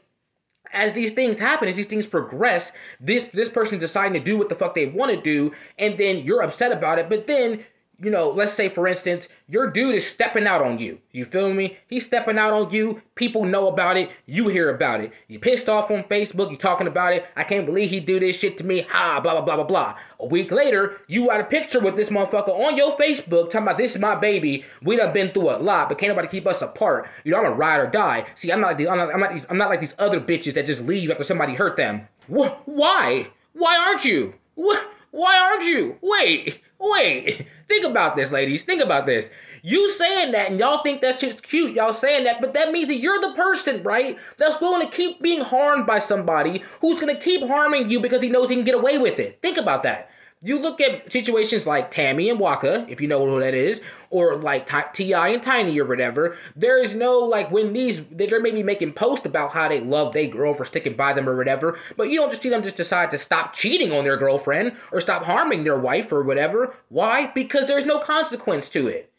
as 0.74 0.94
these 0.94 1.13
things 1.13 1.39
happen, 1.39 1.68
as 1.68 1.75
these 1.75 1.88
things 1.88 2.06
progress, 2.06 2.72
this 3.00 3.25
this 3.25 3.50
person 3.50 3.80
deciding 3.80 4.13
to 4.13 4.20
do 4.20 4.38
what 4.38 4.50
the 4.50 4.56
fuck 4.56 4.74
they 4.74 4.88
want 4.88 5.12
to 5.12 5.22
do, 5.22 5.54
and 5.77 5.98
then 5.98 6.20
you're 6.20 6.42
upset 6.42 6.72
about 6.72 7.00
it, 7.00 7.10
but 7.10 7.27
then 7.27 7.63
you 8.00 8.12
know, 8.12 8.30
let's 8.30 8.54
say 8.54 8.70
for 8.70 8.88
instance, 8.88 9.27
your 9.48 9.72
dude 9.72 9.96
is 9.96 10.08
stepping 10.08 10.46
out 10.46 10.62
on 10.62 10.77
you. 10.77 11.00
You 11.12 11.25
feel 11.25 11.51
me? 11.51 11.77
He's 11.88 12.06
stepping 12.06 12.38
out 12.38 12.54
on 12.54 12.72
you. 12.72 13.01
People 13.16 13.46
know 13.46 13.68
about 13.68 13.98
it. 13.98 14.12
You 14.25 14.50
hear 14.50 14.70
about 14.70 15.01
it. 15.01 15.12
You 15.27 15.39
pissed 15.39 15.70
off 15.70 15.89
on 15.89 16.04
Facebook. 16.04 16.51
You 16.51 16.58
talking 16.58 16.88
about 16.88 17.13
it. 17.13 17.25
I 17.36 17.44
can't 17.44 17.66
believe 17.66 17.89
he 17.89 18.00
do 18.00 18.20
this 18.20 18.38
shit 18.38 18.58
to 18.60 18.63
me. 18.63 18.82
Ha, 18.89 19.20
blah 19.22 19.34
blah 19.34 19.42
blah 19.42 19.56
blah 19.56 19.66
blah. 19.66 19.96
A 20.20 20.25
week 20.25 20.51
later, 20.51 20.98
you 21.08 21.27
got 21.27 21.42
a 21.42 21.44
picture 21.44 21.80
with 21.80 21.96
this 21.96 22.10
motherfucker 22.10 22.50
on 22.50 22.77
your 22.77 22.96
Facebook 22.98 23.50
talking 23.50 23.68
about 23.68 23.77
this 23.77 23.96
is 23.96 24.01
my 24.01 24.16
baby. 24.16 24.63
We 24.84 24.96
done 24.98 25.13
been 25.13 25.32
through 25.32 25.50
a 25.50 25.58
lot, 25.58 25.89
but 25.89 25.98
can't 25.98 26.10
nobody 26.10 26.27
keep 26.27 26.48
us 26.48 26.62
apart. 26.62 27.10
You 27.24 27.32
know, 27.32 27.39
I'm 27.39 27.46
a 27.46 27.51
ride 27.51 27.80
or 27.80 27.88
die. 27.88 28.25
See, 28.36 28.51
I'm 28.51 28.62
not 28.62 28.68
like 28.68 28.77
the, 28.77 28.89
I'm 28.89 28.98
not, 28.98 29.13
I'm 29.13 29.20
not, 29.20 29.34
these, 29.34 29.46
I'm 29.50 29.58
not 29.58 29.70
like 29.70 29.80
these 29.80 29.96
other 29.98 30.20
bitches 30.20 30.54
that 30.56 30.66
just 30.66 30.82
leave 30.86 31.10
after 31.12 31.24
somebody 31.24 31.54
hurt 31.54 31.77
them. 31.77 32.08
Wh- 32.27 32.54
why? 32.66 33.27
Why 33.54 33.86
aren't 33.88 34.06
you? 34.06 34.34
Wh- 34.56 34.84
why 35.12 35.38
aren't 35.39 35.63
you? 35.63 35.98
Wait. 36.01 36.62
Wait, 36.79 37.48
think 37.67 37.86
about 37.86 38.15
this, 38.15 38.31
ladies. 38.31 38.63
Think 38.63 38.81
about 38.81 39.05
this. 39.05 39.29
You 39.63 39.89
saying 39.89 40.31
that 40.31 40.50
and 40.51 40.60
y'all 40.60 40.84
think 40.84 41.01
that 41.01 41.19
shit's 41.19 41.41
cute, 41.41 41.75
y'all 41.75 41.91
saying 41.91 42.25
that, 42.25 42.39
but 42.39 42.53
that 42.53 42.72
means 42.72 42.88
that 42.88 43.00
you're 43.00 43.19
the 43.19 43.34
person, 43.34 43.84
right? 43.84 44.17
That's 44.38 44.62
willing 44.62 44.88
to 44.88 44.96
keep 44.96 45.22
being 45.22 45.41
harmed 45.41 45.86
by 45.88 46.00
somebody 46.00 46.63
who's 46.79 47.00
gonna 47.00 47.19
keep 47.19 47.46
harming 47.46 47.89
you 47.89 48.00
because 48.00 48.22
he 48.22 48.29
knows 48.29 48.50
he 48.50 48.55
can 48.55 48.65
get 48.65 48.75
away 48.75 48.98
with 48.98 49.19
it. 49.19 49.41
Think 49.41 49.57
about 49.57 49.84
that. 49.84 50.10
You 50.43 50.60
look 50.60 50.79
at 50.79 51.12
situations 51.12 51.65
like 51.65 51.89
Tammy 51.89 52.29
and 52.29 52.39
Waka, 52.39 52.86
if 52.88 53.01
you 53.01 53.07
know 53.07 53.25
who 53.25 53.39
that 53.39 53.55
is, 53.55 53.81
or 54.10 54.38
like 54.38 54.70
T.I. 54.94 55.30
and 55.30 55.44
Tiny 55.44 55.80
or 55.80 55.86
whatever. 55.86 56.38
There 56.56 56.82
is 56.82 56.96
no 56.96 57.20
like 57.20 57.52
when 57.52 57.74
these 57.74 58.02
they're 58.12 58.42
maybe 58.42 58.64
making 58.64 58.94
posts 58.94 59.26
about 59.26 59.52
how 59.52 59.70
they 59.70 59.82
love 59.82 60.14
their 60.14 60.28
girl 60.28 60.54
for 60.54 60.66
sticking 60.66 60.96
by 60.96 61.14
them 61.14 61.30
or 61.30 61.36
whatever, 61.36 61.80
but 61.96 62.10
you 62.10 62.18
don't 62.20 62.30
just 62.30 62.42
see 62.42 62.50
them 62.50 62.64
just 62.64 62.78
decide 62.78 63.12
to 63.12 63.18
stop 63.18 63.54
cheating 63.54 63.92
on 63.92 64.04
their 64.04 64.18
girlfriend 64.18 64.76
or 64.92 65.02
stop 65.02 65.24
harming 65.24 65.64
their 65.64 65.80
wife 65.80 66.12
or 66.12 66.24
whatever. 66.24 66.74
Why? 66.90 67.32
Because 67.34 67.68
there's 67.68 67.86
no 67.86 68.00
consequence 68.00 68.70
to 68.70 68.88
it. 68.88 69.12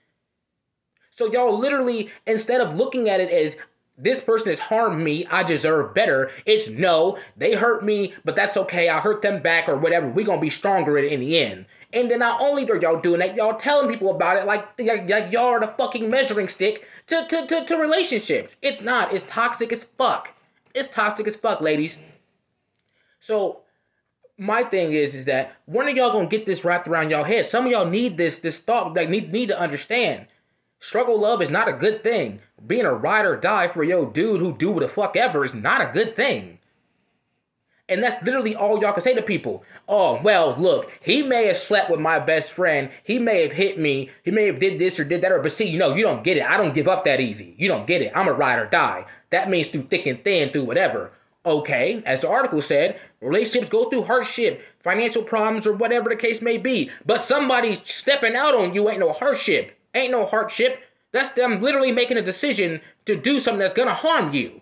So 1.10 1.32
y'all 1.32 1.58
literally 1.58 2.10
instead 2.26 2.60
of 2.60 2.76
looking 2.76 3.08
at 3.08 3.20
it 3.20 3.30
as 3.30 3.56
this 3.98 4.20
person 4.20 4.48
has 4.48 4.60
harmed 4.60 5.02
me, 5.02 5.26
I 5.26 5.42
deserve 5.42 5.92
better. 5.92 6.30
It's 6.46 6.68
no, 6.68 7.18
they 7.36 7.54
hurt 7.54 7.84
me, 7.84 8.14
but 8.24 8.36
that's 8.36 8.56
okay. 8.56 8.88
I 8.88 9.00
hurt 9.00 9.22
them 9.22 9.42
back 9.42 9.68
or 9.68 9.76
whatever. 9.76 10.08
We're 10.08 10.24
gonna 10.24 10.40
be 10.40 10.50
stronger 10.50 10.96
in, 10.98 11.20
the 11.20 11.38
end. 11.38 11.66
And 11.92 12.10
then 12.10 12.20
not 12.20 12.40
only 12.40 12.68
are 12.70 12.76
y'all 12.76 13.00
doing 13.00 13.18
that, 13.20 13.34
y'all 13.34 13.56
telling 13.56 13.90
people 13.90 14.10
about 14.10 14.36
it 14.36 14.46
like, 14.46 14.78
like, 14.78 15.08
like 15.08 15.32
y'all 15.32 15.46
are 15.46 15.60
the 15.60 15.66
fucking 15.66 16.08
measuring 16.08 16.48
stick 16.48 16.86
to, 17.06 17.26
to, 17.28 17.46
to, 17.46 17.64
to 17.64 17.76
relationships. 17.76 18.56
It's 18.62 18.80
not. 18.80 19.12
It's 19.12 19.24
toxic 19.26 19.72
as 19.72 19.84
fuck. 19.84 20.28
It's 20.74 20.88
toxic 20.88 21.26
as 21.26 21.36
fuck, 21.36 21.60
ladies. 21.60 21.98
So 23.20 23.62
my 24.38 24.62
thing 24.62 24.92
is 24.92 25.16
is 25.16 25.24
that 25.24 25.56
when 25.66 25.86
are 25.86 25.90
y'all 25.90 26.12
gonna 26.12 26.28
get 26.28 26.46
this 26.46 26.64
wrapped 26.64 26.86
around 26.86 27.10
y'all 27.10 27.24
head? 27.24 27.44
Some 27.44 27.66
of 27.66 27.72
y'all 27.72 27.88
need 27.88 28.16
this 28.16 28.38
this 28.38 28.58
thought 28.58 28.94
like 28.94 29.08
need 29.08 29.32
need 29.32 29.48
to 29.48 29.58
understand. 29.58 30.26
Struggle 30.80 31.18
love 31.18 31.42
is 31.42 31.50
not 31.50 31.68
a 31.68 31.72
good 31.72 32.02
thing. 32.02 32.40
Being 32.66 32.86
a 32.86 32.94
ride 32.94 33.26
or 33.26 33.36
die 33.36 33.68
for 33.68 33.82
yo 33.82 34.06
dude 34.06 34.40
who 34.40 34.56
do 34.56 34.70
what 34.70 34.80
the 34.80 34.88
fuck 34.88 35.16
ever 35.16 35.44
is 35.44 35.54
not 35.54 35.80
a 35.80 35.92
good 35.92 36.14
thing. 36.14 36.58
And 37.88 38.02
that's 38.02 38.22
literally 38.22 38.54
all 38.54 38.80
y'all 38.80 38.92
can 38.92 39.02
say 39.02 39.14
to 39.14 39.22
people. 39.22 39.64
Oh, 39.88 40.20
well, 40.22 40.54
look, 40.58 40.92
he 41.00 41.22
may 41.22 41.46
have 41.46 41.56
slept 41.56 41.90
with 41.90 42.00
my 42.00 42.18
best 42.18 42.52
friend. 42.52 42.90
He 43.02 43.18
may 43.18 43.42
have 43.42 43.52
hit 43.52 43.78
me. 43.78 44.10
He 44.24 44.30
may 44.30 44.46
have 44.46 44.58
did 44.58 44.78
this 44.78 45.00
or 45.00 45.04
did 45.04 45.22
that. 45.22 45.32
Or, 45.32 45.40
but 45.40 45.52
see, 45.52 45.70
you 45.70 45.78
know, 45.78 45.94
you 45.94 46.02
don't 46.02 46.22
get 46.22 46.36
it. 46.36 46.48
I 46.48 46.58
don't 46.58 46.74
give 46.74 46.86
up 46.86 47.04
that 47.04 47.20
easy. 47.20 47.54
You 47.56 47.68
don't 47.68 47.86
get 47.86 48.02
it. 48.02 48.12
I'm 48.14 48.28
a 48.28 48.32
ride 48.32 48.58
or 48.58 48.66
die. 48.66 49.06
That 49.30 49.48
means 49.48 49.68
through 49.68 49.84
thick 49.84 50.04
and 50.06 50.22
thin, 50.22 50.50
through 50.50 50.64
whatever. 50.64 51.12
Okay, 51.46 52.02
as 52.04 52.20
the 52.20 52.28
article 52.28 52.60
said, 52.60 53.00
relationships 53.22 53.70
go 53.70 53.88
through 53.88 54.02
hardship, 54.02 54.60
financial 54.80 55.22
problems, 55.22 55.66
or 55.66 55.72
whatever 55.72 56.10
the 56.10 56.16
case 56.16 56.42
may 56.42 56.58
be. 56.58 56.90
But 57.06 57.22
somebody 57.22 57.74
stepping 57.74 58.36
out 58.36 58.54
on 58.54 58.74
you 58.74 58.90
ain't 58.90 59.00
no 59.00 59.14
hardship. 59.14 59.77
Ain't 59.94 60.12
no 60.12 60.26
hardship. 60.26 60.78
That's 61.12 61.32
them 61.32 61.62
literally 61.62 61.92
making 61.92 62.18
a 62.18 62.22
decision 62.22 62.80
to 63.06 63.16
do 63.16 63.40
something 63.40 63.60
that's 63.60 63.74
gonna 63.74 63.94
harm 63.94 64.34
you. 64.34 64.60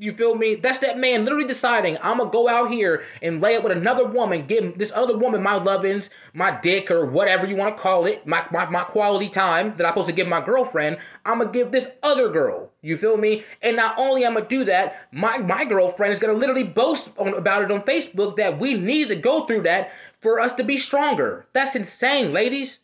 You 0.00 0.12
feel 0.12 0.36
me? 0.36 0.54
That's 0.54 0.78
that 0.78 0.96
man 0.96 1.24
literally 1.24 1.48
deciding 1.48 1.98
I'm 2.00 2.18
gonna 2.18 2.30
go 2.30 2.46
out 2.46 2.70
here 2.70 3.02
and 3.20 3.40
lay 3.40 3.56
up 3.56 3.64
with 3.64 3.76
another 3.76 4.06
woman, 4.06 4.46
give 4.46 4.78
this 4.78 4.92
other 4.94 5.18
woman 5.18 5.42
my 5.42 5.58
lovins, 5.58 6.08
my 6.34 6.56
dick, 6.60 6.92
or 6.92 7.06
whatever 7.06 7.46
you 7.48 7.56
want 7.56 7.76
to 7.76 7.82
call 7.82 8.06
it, 8.06 8.24
my, 8.24 8.46
my, 8.52 8.70
my 8.70 8.84
quality 8.84 9.28
time 9.28 9.76
that 9.76 9.84
I'm 9.84 9.90
supposed 9.90 10.06
to 10.06 10.14
give 10.14 10.28
my 10.28 10.40
girlfriend. 10.40 10.98
I'm 11.26 11.40
gonna 11.40 11.50
give 11.50 11.72
this 11.72 11.90
other 12.04 12.30
girl. 12.30 12.70
You 12.80 12.96
feel 12.96 13.16
me? 13.16 13.42
And 13.60 13.74
not 13.74 13.98
only 13.98 14.24
I'm 14.24 14.34
gonna 14.34 14.46
do 14.46 14.62
that, 14.66 15.08
my 15.10 15.38
my 15.38 15.64
girlfriend 15.64 16.12
is 16.12 16.20
gonna 16.20 16.34
literally 16.34 16.62
boast 16.62 17.10
on, 17.18 17.34
about 17.34 17.62
it 17.62 17.72
on 17.72 17.82
Facebook 17.82 18.36
that 18.36 18.60
we 18.60 18.74
need 18.74 19.08
to 19.08 19.16
go 19.16 19.46
through 19.46 19.62
that 19.62 19.90
for 20.20 20.38
us 20.38 20.52
to 20.52 20.62
be 20.62 20.78
stronger. 20.78 21.44
That's 21.52 21.74
insane, 21.74 22.32
ladies. 22.32 22.78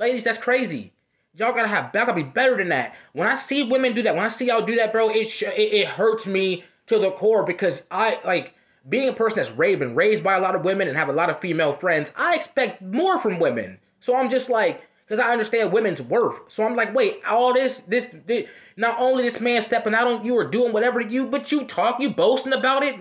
Ladies, 0.00 0.24
that's 0.24 0.38
crazy. 0.38 0.92
Y'all 1.36 1.52
gotta 1.52 1.68
have, 1.68 1.94
y'all 1.94 2.06
gotta 2.06 2.14
be 2.14 2.22
better 2.22 2.56
than 2.56 2.70
that. 2.70 2.96
When 3.12 3.28
I 3.28 3.36
see 3.36 3.64
women 3.64 3.94
do 3.94 4.02
that, 4.02 4.14
when 4.14 4.24
I 4.24 4.28
see 4.28 4.46
y'all 4.46 4.66
do 4.66 4.76
that, 4.76 4.92
bro, 4.92 5.10
it 5.10 5.42
it, 5.42 5.72
it 5.72 5.86
hurts 5.86 6.26
me 6.26 6.64
to 6.86 6.98
the 6.98 7.12
core 7.12 7.44
because 7.44 7.82
I 7.90 8.18
like 8.24 8.54
being 8.88 9.08
a 9.08 9.12
person 9.12 9.36
that's 9.36 9.52
raised 9.52 9.82
and 9.82 9.96
raised 9.96 10.22
by 10.22 10.34
a 10.34 10.40
lot 10.40 10.54
of 10.54 10.64
women 10.64 10.88
and 10.88 10.96
have 10.96 11.08
a 11.08 11.12
lot 11.12 11.30
of 11.30 11.40
female 11.40 11.74
friends. 11.74 12.12
I 12.16 12.34
expect 12.34 12.82
more 12.82 13.18
from 13.18 13.38
women, 13.38 13.78
so 14.00 14.16
I'm 14.16 14.30
just 14.30 14.50
like, 14.50 14.82
because 15.06 15.20
I 15.20 15.32
understand 15.32 15.72
women's 15.72 16.02
worth. 16.02 16.40
So 16.48 16.64
I'm 16.64 16.76
like, 16.76 16.94
wait, 16.94 17.20
all 17.28 17.54
this, 17.54 17.80
this, 17.82 18.16
this, 18.26 18.48
not 18.76 18.98
only 18.98 19.22
this 19.22 19.40
man 19.40 19.60
stepping 19.60 19.94
out 19.94 20.06
on 20.06 20.24
you 20.24 20.34
or 20.34 20.48
doing 20.48 20.72
whatever 20.72 21.02
to 21.02 21.08
you, 21.10 21.26
but 21.26 21.52
you 21.52 21.64
talk, 21.64 22.00
you 22.00 22.10
boasting 22.10 22.52
about 22.52 22.82
it, 22.82 22.96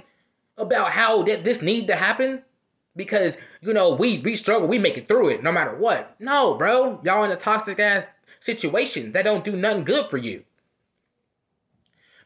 about 0.58 0.92
how 0.92 1.24
that 1.24 1.44
this 1.44 1.62
need 1.62 1.88
to 1.88 1.96
happen 1.96 2.44
because 2.96 3.38
you 3.62 3.74
know 3.74 3.96
we 3.96 4.20
we 4.20 4.36
struggle, 4.36 4.68
we 4.68 4.80
make 4.80 4.98
it 4.98 5.08
through 5.08 5.30
it 5.30 5.44
no 5.44 5.52
matter 5.52 5.76
what. 5.76 6.16
No, 6.20 6.56
bro, 6.56 7.00
y'all 7.04 7.24
in 7.24 7.32
a 7.32 7.36
toxic 7.36 7.80
ass 7.80 8.08
situation 8.40 9.14
that 9.14 9.24
don't 9.24 9.46
do 9.46 9.56
nothing 9.56 9.86
good 9.86 10.10
for 10.10 10.18
you. 10.18 10.44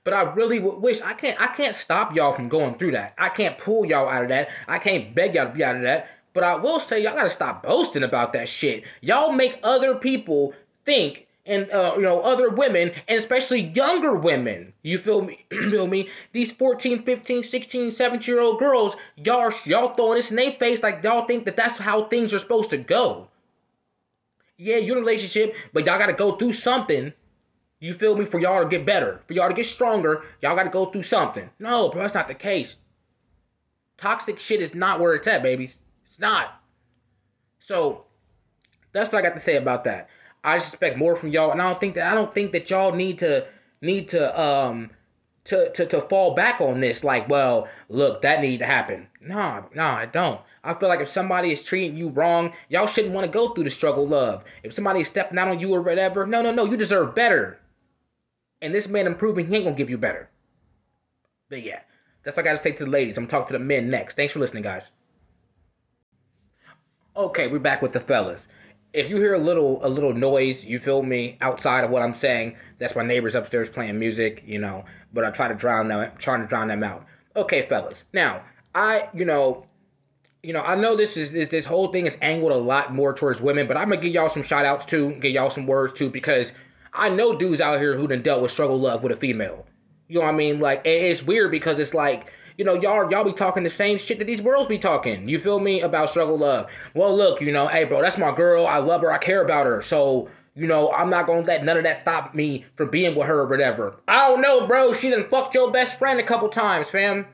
But 0.03 0.13
I 0.13 0.21
really 0.33 0.59
wish 0.59 1.01
I 1.01 1.13
can't 1.13 1.39
I 1.39 1.47
can't 1.47 1.75
stop 1.75 2.15
y'all 2.15 2.33
from 2.33 2.49
going 2.49 2.77
through 2.77 2.91
that. 2.91 3.13
I 3.17 3.29
can't 3.29 3.57
pull 3.57 3.85
y'all 3.85 4.09
out 4.09 4.23
of 4.23 4.29
that. 4.29 4.49
I 4.67 4.79
can't 4.79 5.13
beg 5.13 5.35
y'all 5.35 5.47
to 5.47 5.53
be 5.53 5.63
out 5.63 5.75
of 5.75 5.81
that. 5.81 6.07
But 6.33 6.43
I 6.43 6.55
will 6.55 6.79
say 6.79 7.01
y'all 7.01 7.15
gotta 7.15 7.29
stop 7.29 7.63
boasting 7.63 8.03
about 8.03 8.33
that 8.33 8.47
shit. 8.47 8.83
Y'all 9.01 9.31
make 9.31 9.59
other 9.63 9.95
people 9.95 10.53
think 10.85 11.26
and 11.47 11.71
uh, 11.71 11.93
you 11.95 12.03
know 12.03 12.21
other 12.21 12.49
women 12.49 12.91
and 13.07 13.19
especially 13.19 13.61
younger 13.61 14.13
women 14.13 14.73
you 14.83 14.97
feel 14.97 15.21
me 15.21 15.45
feel 15.51 15.87
me 15.87 16.09
these 16.33 16.51
14 16.51 17.03
15 17.03 17.43
16 17.43 17.91
17 17.91 18.33
year 18.33 18.41
old 18.41 18.59
girls 18.59 18.95
y'all 19.15 19.51
y'all 19.65 19.95
throwing 19.95 20.15
this 20.15 20.29
in 20.29 20.37
their 20.37 20.51
face 20.53 20.83
like 20.83 21.03
y'all 21.03 21.25
think 21.25 21.45
that 21.45 21.55
that's 21.55 21.77
how 21.77 22.05
things 22.05 22.33
are 22.33 22.39
supposed 22.39 22.69
to 22.69 22.77
go 22.77 23.27
yeah, 24.57 24.77
you're 24.77 24.97
in 24.97 25.03
a 25.03 25.05
relationship, 25.05 25.55
but 25.71 25.85
y'all 25.85 25.99
gotta 25.99 26.13
go 26.13 26.35
through 26.35 26.53
something. 26.53 27.13
You 27.79 27.93
feel 27.93 28.17
me? 28.17 28.25
For 28.25 28.39
y'all 28.39 28.63
to 28.63 28.69
get 28.69 28.85
better, 28.85 29.21
for 29.27 29.33
y'all 29.33 29.49
to 29.49 29.53
get 29.53 29.67
stronger, 29.67 30.23
y'all 30.41 30.55
gotta 30.55 30.71
go 30.71 30.87
through 30.87 31.03
something. 31.03 31.49
No, 31.59 31.89
bro, 31.89 32.01
that's 32.01 32.15
not 32.15 32.27
the 32.27 32.33
case. 32.33 32.75
Toxic 33.97 34.39
shit 34.39 34.61
is 34.61 34.73
not 34.73 34.99
where 34.99 35.13
it's 35.13 35.27
at, 35.27 35.43
babies. 35.43 35.77
It's 36.05 36.19
not. 36.19 36.59
So 37.59 38.05
that's 38.93 39.11
what 39.11 39.19
I 39.19 39.27
got 39.27 39.35
to 39.35 39.39
say 39.39 39.57
about 39.57 39.83
that. 39.83 40.09
I 40.47 40.55
expect 40.55 40.97
more 40.97 41.17
from 41.17 41.31
y'all, 41.31 41.51
and 41.51 41.61
I 41.61 41.65
don't 41.65 41.77
think 41.77 41.95
that 41.95 42.09
I 42.09 42.15
don't 42.15 42.33
think 42.33 42.53
that 42.53 42.69
y'all 42.69 42.93
need 42.93 43.19
to 43.19 43.45
need 43.81 44.07
to 44.09 44.41
um 44.41 44.91
to, 45.43 45.69
to, 45.73 45.85
to 45.85 46.01
fall 46.01 46.35
back 46.35 46.61
on 46.61 46.79
this 46.79 47.03
like 47.03 47.27
well 47.27 47.67
look 47.89 48.21
that 48.21 48.39
need 48.39 48.59
to 48.59 48.65
happen. 48.65 49.07
Nah 49.19 49.63
nah 49.75 49.97
i 49.97 50.05
don't. 50.05 50.39
I 50.63 50.73
feel 50.73 50.87
like 50.87 51.01
if 51.01 51.09
somebody 51.09 51.51
is 51.51 51.61
treating 51.61 51.97
you 51.97 52.07
wrong 52.07 52.53
y'all 52.69 52.87
shouldn't 52.87 53.13
want 53.13 53.25
to 53.25 53.37
go 53.37 53.49
through 53.49 53.65
the 53.65 53.69
struggle 53.69 54.07
love. 54.07 54.45
If 54.63 54.71
somebody 54.71 55.01
is 55.01 55.09
stepping 55.09 55.37
out 55.37 55.49
on 55.49 55.59
you 55.59 55.73
or 55.73 55.81
whatever 55.81 56.25
no 56.25 56.41
no 56.41 56.53
no 56.53 56.63
you 56.63 56.77
deserve 56.77 57.13
better. 57.13 57.59
And 58.61 58.73
this 58.73 58.87
man 58.87 59.05
improving 59.05 59.47
he 59.47 59.55
ain't 59.55 59.65
gonna 59.65 59.75
give 59.75 59.89
you 59.89 59.97
better. 59.97 60.29
But 61.49 61.61
yeah 61.61 61.81
that's 62.23 62.37
what 62.37 62.45
i 62.45 62.49
gotta 62.49 62.63
say 62.63 62.71
to 62.71 62.85
the 62.85 62.89
ladies. 62.89 63.17
I'm 63.17 63.25
gonna 63.25 63.31
talk 63.31 63.47
to 63.47 63.53
the 63.53 63.59
men 63.59 63.89
next. 63.89 64.15
Thanks 64.15 64.31
for 64.31 64.39
listening 64.39 64.63
guys. 64.63 64.89
Okay 67.17 67.49
we're 67.49 67.59
back 67.59 67.81
with 67.81 67.91
the 67.91 67.99
fellas 67.99 68.47
if 68.97 69.11
you 69.11 69.17
hear 69.17 69.35
a 69.35 69.37
little 69.37 69.85
a 69.85 69.87
little 69.87 70.11
noise, 70.11 70.65
you 70.65 70.79
feel 70.79 71.03
me, 71.03 71.37
outside 71.39 71.83
of 71.83 71.91
what 71.91 72.01
I'm 72.01 72.15
saying, 72.15 72.57
that's 72.79 72.95
my 72.95 73.03
neighbors 73.03 73.35
upstairs 73.35 73.69
playing 73.69 73.99
music, 73.99 74.41
you 74.43 74.57
know. 74.57 74.85
But 75.13 75.23
I 75.23 75.29
try 75.29 75.47
to 75.47 75.53
drown 75.53 75.87
them, 75.87 76.11
trying 76.17 76.41
to 76.41 76.47
drown 76.47 76.67
them 76.67 76.83
out. 76.83 77.05
Okay, 77.35 77.67
fellas. 77.67 78.03
Now, 78.11 78.41
I, 78.73 79.07
you 79.13 79.23
know, 79.23 79.67
you 80.41 80.51
know, 80.51 80.61
I 80.61 80.73
know 80.73 80.97
this 80.97 81.15
is 81.15 81.31
this, 81.31 81.49
this 81.49 81.63
whole 81.63 81.91
thing 81.91 82.07
is 82.07 82.17
angled 82.23 82.51
a 82.51 82.57
lot 82.57 82.91
more 82.91 83.13
towards 83.13 83.39
women, 83.39 83.67
but 83.67 83.77
I'm 83.77 83.89
gonna 83.89 84.01
give 84.01 84.13
y'all 84.13 84.29
some 84.29 84.41
shout 84.41 84.65
outs 84.65 84.85
too, 84.85 85.11
give 85.21 85.31
y'all 85.31 85.51
some 85.51 85.67
words 85.67 85.93
too, 85.93 86.09
because 86.09 86.51
I 86.91 87.09
know 87.09 87.37
dudes 87.37 87.61
out 87.61 87.79
here 87.79 87.95
who 87.95 88.07
done 88.07 88.23
dealt 88.23 88.41
with 88.41 88.51
struggle 88.51 88.79
love 88.79 89.03
with 89.03 89.11
a 89.11 89.17
female. 89.17 89.67
You 90.07 90.21
know 90.21 90.25
what 90.25 90.33
I 90.33 90.37
mean? 90.37 90.59
Like 90.59 90.81
it's 90.85 91.21
weird 91.21 91.51
because 91.51 91.79
it's 91.79 91.93
like 91.93 92.31
you 92.57 92.65
know, 92.65 92.73
y'all 92.73 93.09
y'all 93.11 93.23
be 93.23 93.33
talking 93.33 93.63
the 93.63 93.69
same 93.69 93.97
shit 93.97 94.19
that 94.19 94.25
these 94.25 94.41
girls 94.41 94.67
be 94.67 94.79
talking. 94.79 95.29
You 95.29 95.39
feel 95.39 95.59
me 95.59 95.81
about 95.81 96.09
struggle 96.09 96.37
love? 96.37 96.69
Well, 96.93 97.15
look, 97.15 97.39
you 97.39 97.51
know, 97.51 97.67
hey, 97.67 97.85
bro, 97.85 98.01
that's 98.01 98.17
my 98.17 98.35
girl. 98.35 98.65
I 98.65 98.79
love 98.79 99.01
her. 99.01 99.11
I 99.11 99.19
care 99.19 99.43
about 99.43 99.65
her. 99.67 99.81
So 99.81 100.29
you 100.57 100.65
know, 100.65 100.91
I'm 100.91 101.11
not 101.11 101.27
gonna 101.27 101.45
let 101.45 101.63
none 101.63 101.77
of 101.77 101.83
that 101.83 101.97
stop 101.97 102.33
me 102.33 102.65
from 102.75 102.89
being 102.89 103.15
with 103.15 103.27
her 103.27 103.41
or 103.41 103.45
whatever. 103.45 103.95
I 104.07 104.27
don't 104.27 104.41
know, 104.41 104.65
bro. 104.65 104.91
She 104.91 105.11
done 105.11 105.29
fucked 105.29 105.53
your 105.53 105.71
best 105.71 105.99
friend 105.99 106.19
a 106.19 106.23
couple 106.23 106.49
times, 106.49 106.89
fam. 106.89 107.27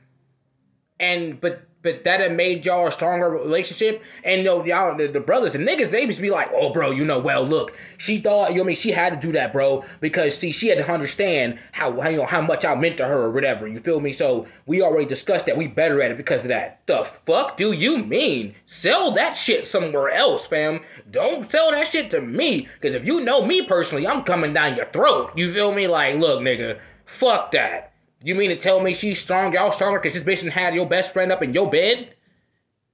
And 0.99 1.39
but 1.39 1.61
but 1.83 2.05
that 2.05 2.21
have 2.21 2.31
made 2.31 2.65
y'all 2.65 2.87
a 2.87 2.91
stronger 2.91 3.29
relationship. 3.29 4.01
And 4.23 4.39
you 4.39 4.45
know, 4.45 4.65
y'all, 4.65 4.97
the, 4.97 5.07
the 5.07 5.19
brothers, 5.19 5.51
the 5.51 5.59
niggas, 5.59 5.91
they 5.91 6.07
just 6.07 6.21
be 6.21 6.31
like, 6.31 6.49
oh, 6.53 6.71
bro, 6.71 6.91
you 6.91 7.05
know, 7.05 7.19
well, 7.19 7.43
look, 7.43 7.75
she 7.97 8.17
thought, 8.17 8.51
you 8.51 8.57
know, 8.57 8.63
I 8.63 8.67
mean, 8.67 8.75
she 8.75 8.91
had 8.91 9.21
to 9.21 9.27
do 9.27 9.33
that, 9.33 9.53
bro, 9.53 9.83
because 9.99 10.35
see, 10.35 10.51
she 10.51 10.69
had 10.69 10.77
to 10.79 10.91
understand 10.91 11.59
how, 11.71 11.99
how, 11.99 12.09
you 12.09 12.17
know, 12.17 12.25
how 12.25 12.41
much 12.41 12.65
I 12.65 12.73
meant 12.75 12.97
to 12.97 13.05
her 13.05 13.23
or 13.23 13.31
whatever. 13.31 13.67
You 13.67 13.79
feel 13.79 13.99
me? 13.99 14.13
So 14.13 14.47
we 14.65 14.81
already 14.81 15.05
discussed 15.05 15.45
that 15.45 15.57
we 15.57 15.67
better 15.67 16.01
at 16.01 16.11
it 16.11 16.17
because 16.17 16.41
of 16.41 16.47
that. 16.47 16.79
The 16.85 17.03
fuck 17.03 17.57
do 17.57 17.73
you 17.73 17.97
mean? 17.97 18.55
Sell 18.65 19.11
that 19.11 19.35
shit 19.35 19.67
somewhere 19.67 20.09
else, 20.09 20.47
fam. 20.47 20.81
Don't 21.11 21.49
sell 21.49 21.71
that 21.71 21.87
shit 21.87 22.09
to 22.11 22.21
me, 22.21 22.67
because 22.79 22.95
if 22.95 23.05
you 23.05 23.21
know 23.21 23.45
me 23.45 23.65
personally, 23.65 24.07
I'm 24.07 24.23
coming 24.23 24.53
down 24.53 24.77
your 24.77 24.85
throat. 24.87 25.31
You 25.35 25.53
feel 25.53 25.73
me? 25.73 25.87
Like, 25.87 26.15
look, 26.15 26.39
nigga, 26.39 26.79
fuck 27.05 27.51
that. 27.51 27.92
You 28.23 28.35
mean 28.35 28.49
to 28.51 28.55
tell 28.55 28.79
me 28.79 28.93
she's 28.93 29.19
strong, 29.19 29.53
y'all 29.53 29.73
stronger 29.73 29.99
because 29.99 30.13
this 30.13 30.23
bitch 30.23 30.49
had 30.49 30.73
your 30.73 30.87
best 30.87 31.11
friend 31.11 31.31
up 31.31 31.43
in 31.43 31.53
your 31.53 31.69
bed? 31.69 32.13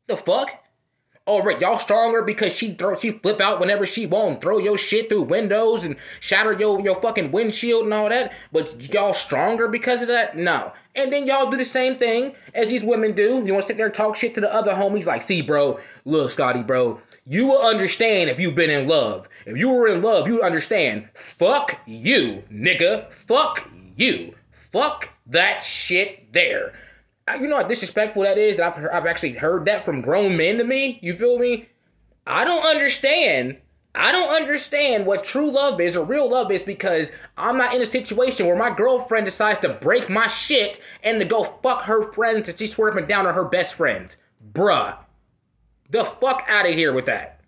The 0.07 0.17
fuck? 0.17 0.49
Oh, 1.27 1.47
y'all 1.59 1.77
stronger 1.77 2.23
because 2.23 2.51
she 2.53 2.73
throw 2.73 2.97
she 2.97 3.11
flip 3.11 3.39
out 3.39 3.59
whenever 3.59 3.85
she 3.85 4.07
want, 4.07 4.41
throw 4.41 4.57
your 4.57 4.79
shit 4.79 5.09
through 5.09 5.21
windows 5.21 5.83
and 5.83 5.97
shatter 6.19 6.53
your 6.53 6.81
your 6.81 6.99
fucking 6.99 7.31
windshield 7.31 7.83
and 7.83 7.93
all 7.93 8.09
that. 8.09 8.33
But 8.51 8.91
y'all 8.91 9.13
stronger 9.13 9.67
because 9.67 10.01
of 10.01 10.07
that? 10.07 10.35
No. 10.35 10.73
And 10.95 11.13
then 11.13 11.27
y'all 11.27 11.51
do 11.51 11.57
the 11.57 11.63
same 11.63 11.97
thing 11.97 12.33
as 12.55 12.71
these 12.71 12.83
women 12.83 13.13
do. 13.13 13.43
You 13.45 13.53
want 13.53 13.61
to 13.61 13.67
sit 13.67 13.77
there 13.77 13.85
and 13.85 13.93
talk 13.93 14.15
shit 14.15 14.33
to 14.33 14.41
the 14.41 14.51
other 14.51 14.73
homies 14.73 15.05
like, 15.05 15.21
see, 15.21 15.43
bro, 15.43 15.79
look, 16.05 16.31
Scottie, 16.31 16.63
bro, 16.63 16.99
you 17.27 17.45
will 17.45 17.61
understand 17.61 18.31
if 18.31 18.39
you've 18.39 18.55
been 18.55 18.71
in 18.71 18.87
love. 18.87 19.29
If 19.45 19.55
you 19.55 19.69
were 19.69 19.87
in 19.87 20.01
love, 20.01 20.27
you 20.27 20.37
would 20.37 20.43
understand. 20.43 21.09
Fuck 21.13 21.77
you, 21.85 22.43
nigga. 22.51 23.13
Fuck 23.13 23.69
you. 23.95 24.33
Fuck 24.71 25.09
that 25.27 25.63
shit 25.63 26.31
there. 26.31 26.73
You 27.39 27.47
know 27.47 27.57
how 27.57 27.63
disrespectful 27.63 28.23
that 28.23 28.37
is 28.37 28.57
that 28.57 28.77
I've, 28.77 28.85
I've 28.91 29.05
actually 29.05 29.33
heard 29.33 29.65
that 29.65 29.85
from 29.85 30.01
grown 30.01 30.35
men 30.35 30.57
to 30.57 30.63
me? 30.63 30.99
You 31.01 31.13
feel 31.13 31.37
me? 31.37 31.69
I 32.25 32.43
don't 32.43 32.65
understand. 32.65 33.57
I 33.93 34.11
don't 34.11 34.29
understand 34.29 35.05
what 35.05 35.23
true 35.23 35.49
love 35.49 35.81
is 35.81 35.97
or 35.97 36.05
real 36.05 36.29
love 36.29 36.51
is 36.51 36.61
because 36.61 37.11
I'm 37.37 37.57
not 37.57 37.73
in 37.73 37.81
a 37.81 37.85
situation 37.85 38.45
where 38.45 38.55
my 38.55 38.73
girlfriend 38.73 39.25
decides 39.25 39.59
to 39.59 39.69
break 39.69 40.09
my 40.09 40.27
shit 40.27 40.79
and 41.03 41.19
to 41.19 41.25
go 41.25 41.43
fuck 41.43 41.83
her 41.83 42.11
friends 42.11 42.49
and 42.49 42.57
she's 42.57 42.73
swerving 42.73 43.07
down 43.07 43.25
on 43.25 43.33
her 43.33 43.45
best 43.45 43.73
friends. 43.73 44.17
Bruh. 44.53 44.95
The 45.89 46.05
fuck 46.05 46.45
out 46.47 46.67
of 46.67 46.73
here 46.73 46.93
with 46.93 47.07
that. 47.07 47.41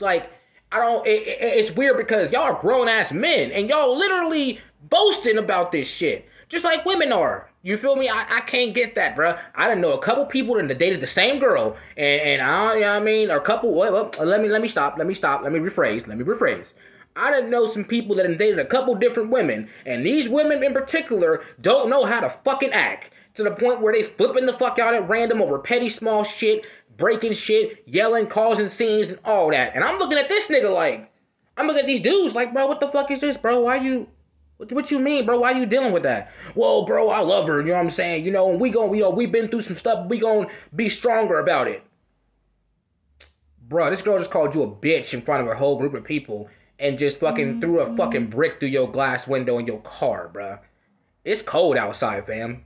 Like, 0.00 0.30
I 0.72 0.78
don't, 0.78 1.06
it, 1.06 1.26
it, 1.26 1.38
it's 1.40 1.70
weird 1.72 1.98
because 1.98 2.32
y'all 2.32 2.42
are 2.42 2.60
grown 2.60 2.88
ass 2.88 3.12
men 3.12 3.52
and 3.52 3.68
y'all 3.68 3.96
literally 3.96 4.60
boasting 4.88 5.38
about 5.38 5.72
this 5.72 5.88
shit. 5.88 6.26
Just 6.48 6.64
like 6.64 6.84
women 6.84 7.12
are. 7.12 7.48
You 7.62 7.76
feel 7.76 7.94
me? 7.94 8.08
I, 8.08 8.38
I 8.38 8.40
can't 8.40 8.74
get 8.74 8.94
that, 8.94 9.14
bro. 9.14 9.36
I 9.54 9.68
didn't 9.68 9.82
know 9.82 9.92
a 9.92 10.02
couple 10.02 10.24
people 10.26 10.54
that 10.54 10.78
dated 10.78 11.00
the 11.00 11.06
same 11.06 11.38
girl, 11.38 11.76
and 11.96 12.20
and 12.20 12.42
I, 12.42 12.74
you 12.74 12.80
know 12.80 12.86
what 12.86 13.02
I 13.02 13.04
mean, 13.04 13.30
or 13.30 13.36
a 13.36 13.40
couple. 13.42 13.74
Well, 13.74 13.92
well, 13.92 14.26
let 14.26 14.40
me 14.40 14.48
let 14.48 14.62
me 14.62 14.68
stop. 14.68 14.96
Let 14.96 15.06
me 15.06 15.14
stop. 15.14 15.42
Let 15.42 15.52
me 15.52 15.58
rephrase. 15.60 16.06
Let 16.06 16.16
me 16.18 16.24
rephrase. 16.24 16.72
I 17.16 17.30
didn't 17.30 17.50
know 17.50 17.66
some 17.66 17.84
people 17.84 18.16
that 18.16 18.38
dated 18.38 18.58
a 18.58 18.64
couple 18.64 18.94
different 18.94 19.30
women, 19.30 19.68
and 19.84 20.06
these 20.06 20.28
women 20.28 20.62
in 20.62 20.72
particular 20.72 21.42
don't 21.60 21.90
know 21.90 22.04
how 22.04 22.20
to 22.20 22.30
fucking 22.30 22.72
act 22.72 23.10
to 23.34 23.42
the 23.42 23.50
point 23.50 23.80
where 23.80 23.92
they 23.92 24.02
flipping 24.02 24.46
the 24.46 24.52
fuck 24.52 24.78
out 24.78 24.94
at 24.94 25.08
random 25.08 25.42
over 25.42 25.58
petty 25.58 25.88
small 25.88 26.24
shit, 26.24 26.66
breaking 26.96 27.32
shit, 27.32 27.82
yelling, 27.86 28.26
causing 28.26 28.68
scenes, 28.68 29.10
and 29.10 29.18
all 29.24 29.50
that. 29.50 29.74
And 29.74 29.84
I'm 29.84 29.98
looking 29.98 30.18
at 30.18 30.28
this 30.28 30.48
nigga 30.48 30.72
like, 30.72 31.10
I'm 31.56 31.66
looking 31.66 31.82
at 31.82 31.86
these 31.86 32.00
dudes 32.00 32.34
like, 32.34 32.54
bro, 32.54 32.66
what 32.66 32.80
the 32.80 32.88
fuck 32.88 33.10
is 33.10 33.20
this, 33.20 33.36
bro? 33.36 33.60
Why 33.60 33.76
you 33.76 34.08
what, 34.60 34.72
what 34.72 34.90
you 34.90 34.98
mean, 34.98 35.24
bro? 35.24 35.40
Why 35.40 35.52
you 35.52 35.64
dealing 35.64 35.92
with 35.92 36.02
that? 36.02 36.32
Well, 36.54 36.84
bro, 36.84 37.08
I 37.08 37.20
love 37.20 37.48
her. 37.48 37.60
You 37.60 37.68
know 37.68 37.74
what 37.74 37.80
I'm 37.80 37.90
saying? 37.90 38.26
You 38.26 38.30
know, 38.30 38.48
we 38.48 38.68
going 38.68 38.90
we 38.90 39.02
we 39.02 39.24
been 39.24 39.48
through 39.48 39.62
some 39.62 39.76
stuff. 39.76 40.06
We 40.08 40.18
gonna 40.18 40.48
be 40.76 40.90
stronger 40.90 41.38
about 41.38 41.66
it. 41.66 41.82
Bro, 43.66 43.88
this 43.88 44.02
girl 44.02 44.18
just 44.18 44.30
called 44.30 44.54
you 44.54 44.62
a 44.64 44.70
bitch 44.70 45.14
in 45.14 45.22
front 45.22 45.42
of 45.42 45.48
a 45.50 45.56
whole 45.56 45.78
group 45.78 45.94
of 45.94 46.04
people, 46.04 46.50
and 46.78 46.98
just 46.98 47.20
fucking 47.20 47.62
threw 47.62 47.80
a 47.80 47.96
fucking 47.96 48.26
mm. 48.26 48.30
brick 48.30 48.60
through 48.60 48.68
your 48.68 48.90
glass 48.90 49.26
window 49.26 49.56
in 49.56 49.66
your 49.66 49.80
car, 49.80 50.28
bro. 50.30 50.58
It's 51.24 51.40
cold 51.40 51.78
outside, 51.78 52.26
fam. 52.26 52.62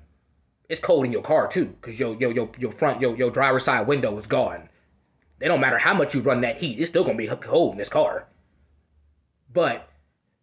It's 0.69 0.81
cold 0.81 1.05
in 1.05 1.13
your 1.13 1.23
car 1.23 1.47
too, 1.47 1.77
cause 1.81 2.01
your 2.01 2.17
your 2.17 2.33
your 2.33 2.51
your 2.59 2.73
front 2.73 3.03
your 3.03 3.17
your 3.17 3.31
driver's 3.31 3.65
side 3.65 3.87
window 3.87 4.17
is 4.19 4.27
gone. 4.27 4.69
It 5.41 5.47
don't 5.47 5.61
matter 5.61 5.79
how 5.79 5.95
much 5.95 6.15
you 6.15 6.23
run 6.23 6.41
that 6.41 6.57
heat, 6.57 6.81
it's 6.81 6.91
still 6.91 7.05
gonna 7.05 7.19
be 7.19 7.29
cold 7.29 7.73
in 7.73 7.79
this 7.79 7.89
car. 7.89 8.27
But 9.53 9.89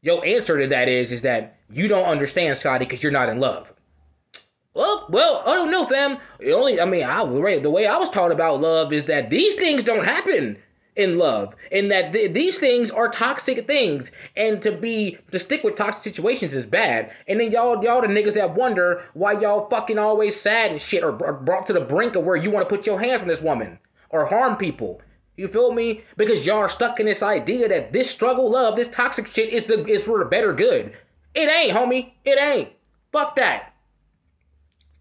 your 0.02 0.26
answer 0.26 0.60
to 0.60 0.68
that 0.68 0.88
is 0.88 1.12
is 1.12 1.22
that 1.22 1.58
you 1.70 1.88
don't 1.88 2.06
understand, 2.06 2.58
Scottie, 2.58 2.86
because 2.86 3.04
you're 3.04 3.12
not 3.12 3.30
in 3.30 3.40
love. 3.40 3.74
Well, 4.74 5.08
well, 5.10 5.44
I 5.46 5.56
don't 5.56 5.72
know, 5.72 5.86
fam. 5.86 6.18
The 6.40 6.54
only, 6.54 6.80
I 6.80 6.86
mean, 6.86 7.04
I 7.04 7.26
the 7.26 7.70
way 7.70 7.88
I 7.88 7.98
was 7.98 8.10
taught 8.10 8.32
about 8.32 8.62
love 8.62 8.94
is 8.94 9.06
that 9.06 9.30
these 9.30 9.56
things 9.56 9.84
don't 9.84 10.06
happen 10.06 10.58
in 10.96 11.18
love, 11.18 11.56
and 11.72 11.92
that 11.92 12.14
th- 12.14 12.34
these 12.34 12.58
things 12.58 12.90
are 12.92 13.10
toxic 13.10 13.68
things, 13.68 14.12
and 14.36 14.62
to 14.62 14.72
be 14.72 15.18
to 15.32 15.40
stick 15.40 15.64
with 15.64 15.76
toxic 15.76 16.04
situations 16.04 16.54
is 16.54 16.66
bad. 16.66 17.12
And 17.28 17.40
then 17.40 17.52
y'all, 17.52 17.84
y'all 17.84 18.02
the 18.02 18.08
niggas 18.08 18.36
that 18.36 18.56
wonder 18.56 19.04
why 19.14 19.34
y'all 19.40 19.70
fucking 19.70 19.98
always 19.98 20.40
sad 20.40 20.72
and 20.72 20.82
shit, 20.82 21.04
or, 21.04 21.22
or 21.24 21.34
brought 21.34 21.68
to 21.68 21.74
the 21.74 21.82
brink 21.82 22.16
of 22.16 22.24
where 22.24 22.36
you 22.38 22.50
want 22.50 22.68
to 22.68 22.74
put 22.74 22.86
your 22.86 23.00
hands 23.00 23.22
on 23.22 23.28
this 23.28 23.42
woman 23.42 23.78
or 24.10 24.26
harm 24.26 24.56
people. 24.56 25.02
You 25.42 25.48
feel 25.48 25.72
me? 25.72 26.04
Because 26.18 26.46
y'all 26.46 26.60
are 26.60 26.70
stuck 26.70 27.00
in 27.00 27.08
this 27.08 27.24
idea 27.24 27.68
that 27.68 27.92
this 27.92 28.12
struggle 28.12 28.52
love, 28.52 28.76
this 28.76 28.86
toxic 28.86 29.26
shit 29.26 29.52
is 29.52 29.66
the, 29.66 29.84
is 29.88 30.04
for 30.04 30.20
the 30.20 30.26
better 30.26 30.54
good. 30.54 30.94
It 31.34 31.52
ain't, 31.52 31.76
homie. 31.76 32.12
It 32.24 32.40
ain't. 32.40 32.70
Fuck 33.12 33.38
that. 33.38 33.71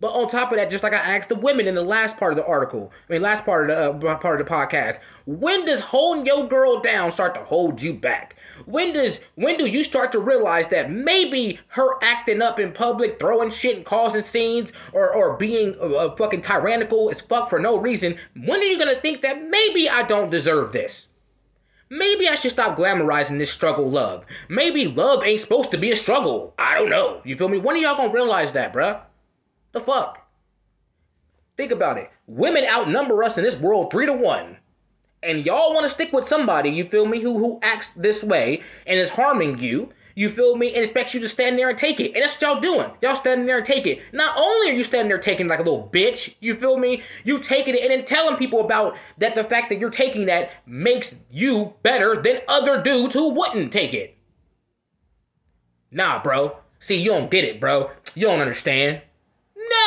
But 0.01 0.13
on 0.13 0.31
top 0.31 0.51
of 0.51 0.57
that, 0.57 0.71
just 0.71 0.83
like 0.83 0.95
I 0.95 1.17
asked 1.17 1.29
the 1.29 1.35
women 1.35 1.69
in 1.69 1.75
the 1.75 1.83
last 1.83 2.17
part 2.17 2.33
of 2.33 2.39
the 2.39 2.47
article, 2.47 2.91
I 3.09 3.13
mean 3.13 3.21
last 3.21 3.45
part 3.45 3.71
of 3.71 4.01
the 4.01 4.09
uh, 4.09 4.17
part 4.17 4.41
of 4.41 4.47
the 4.47 4.51
podcast, 4.51 4.99
when 5.27 5.67
does 5.67 5.81
holding 5.81 6.25
your 6.25 6.49
girl 6.49 6.81
down 6.81 7.13
start 7.13 7.35
to 7.35 7.45
hold 7.45 7.83
you 7.83 7.93
back? 7.93 8.37
When 8.65 8.95
does 8.95 9.21
when 9.35 9.59
do 9.59 9.67
you 9.67 9.85
start 9.85 10.13
to 10.13 10.19
realize 10.19 10.69
that 10.69 10.91
maybe 10.91 11.61
her 11.69 12.03
acting 12.03 12.41
up 12.41 12.59
in 12.59 12.73
public, 12.73 13.21
throwing 13.21 13.51
shit 13.51 13.77
and 13.77 13.85
causing 13.85 14.23
scenes, 14.23 14.73
or 14.95 15.13
or 15.13 15.37
being 15.37 15.77
uh, 15.79 15.93
uh 15.93 16.17
fucking 16.17 16.41
tyrannical 16.41 17.11
as 17.11 17.21
fuck 17.21 17.51
for 17.51 17.59
no 17.59 17.77
reason? 17.77 18.17
When 18.43 18.61
are 18.61 18.65
you 18.65 18.79
gonna 18.79 19.01
think 19.03 19.21
that 19.21 19.43
maybe 19.43 19.91
I 19.91 20.05
don't 20.05 20.31
deserve 20.31 20.73
this? 20.73 21.09
Maybe 21.91 22.27
I 22.27 22.37
should 22.37 22.53
stop 22.53 22.79
glamorizing 22.79 23.37
this 23.37 23.51
struggle 23.51 23.91
love. 23.91 24.25
Maybe 24.49 24.87
love 24.87 25.25
ain't 25.25 25.41
supposed 25.41 25.73
to 25.73 25.77
be 25.77 25.91
a 25.91 25.97
struggle. 25.97 26.55
I 26.57 26.77
don't 26.77 26.89
know. 26.89 27.21
You 27.25 27.37
feel 27.37 27.49
me? 27.49 27.59
When 27.59 27.77
are 27.77 27.81
y'all 27.81 27.97
gonna 27.99 28.15
realize 28.15 28.53
that, 28.53 28.73
bruh? 28.73 29.03
The 29.73 29.81
fuck? 29.81 30.27
Think 31.57 31.73
about 31.73 31.99
it. 31.99 32.11
Women 32.27 32.65
outnumber 32.65 33.23
us 33.23 33.39
in 33.39 33.45
this 33.45 33.59
world 33.59 33.91
three 33.91 34.07
to 34.07 34.13
one. 34.13 34.57
And 35.23 35.45
y'all 35.45 35.75
want 35.75 35.85
to 35.85 35.91
stick 35.91 36.13
with 36.13 36.25
somebody, 36.25 36.71
you 36.71 36.87
feel 36.87 37.05
me, 37.05 37.21
who 37.21 37.39
who 37.39 37.59
acts 37.63 37.91
this 37.91 38.25
way 38.25 38.63
and 38.87 38.99
is 38.99 39.11
harming 39.11 39.59
you, 39.59 39.91
you 40.15 40.31
feel 40.31 40.57
me, 40.57 40.69
and 40.69 40.79
expects 40.79 41.13
you 41.13 41.21
to 41.21 41.29
stand 41.29 41.59
there 41.59 41.69
and 41.69 41.77
take 41.77 42.01
it. 42.01 42.15
And 42.15 42.23
that's 42.23 42.41
what 42.41 42.43
y'all 42.43 42.61
doing. 42.61 42.91
Y'all 43.03 43.15
standing 43.15 43.47
there 43.47 43.59
and 43.59 43.67
take 43.67 43.87
it. 43.87 44.01
Not 44.13 44.35
only 44.39 44.71
are 44.71 44.75
you 44.75 44.83
standing 44.83 45.09
there 45.09 45.19
taking 45.19 45.47
like 45.47 45.59
a 45.59 45.63
little 45.63 45.89
bitch, 45.93 46.35
you 46.41 46.57
feel 46.57 46.79
me, 46.79 47.03
you 47.25 47.39
taking 47.39 47.75
it 47.75 47.83
and 47.83 47.91
then 47.91 48.07
telling 48.07 48.37
people 48.37 48.61
about 48.61 48.97
that 49.19 49.35
the 49.35 49.45
fact 49.45 49.69
that 49.69 49.79
you're 49.79 49.91
taking 49.91 50.27
that 50.27 50.55
makes 50.67 51.15
you 51.31 51.75
better 51.83 52.17
than 52.17 52.41
other 52.49 52.83
dudes 52.83 53.15
who 53.15 53.31
wouldn't 53.31 53.73
take 53.73 53.93
it. 53.93 54.17
Nah, 55.91 56.23
bro. 56.23 56.57
See, 56.79 56.97
you 56.97 57.11
don't 57.11 57.31
get 57.31 57.45
it, 57.45 57.61
bro. 57.61 57.91
You 58.15 58.27
don't 58.27 58.41
understand. 58.41 59.03